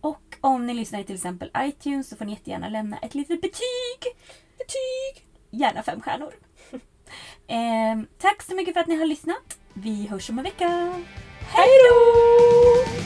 [0.06, 3.41] Och om ni lyssnar i till exempel iTunes så får ni jättegärna lämna ett litet
[3.41, 4.16] betyg.
[4.58, 5.28] Betyg!
[5.51, 6.34] Gärna fem stjärnor.
[7.47, 9.60] eh, tack så mycket för att ni har lyssnat.
[9.74, 10.93] Vi hörs om en vecka.
[11.39, 13.06] Hej då!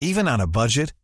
[0.00, 1.03] Even on a budget,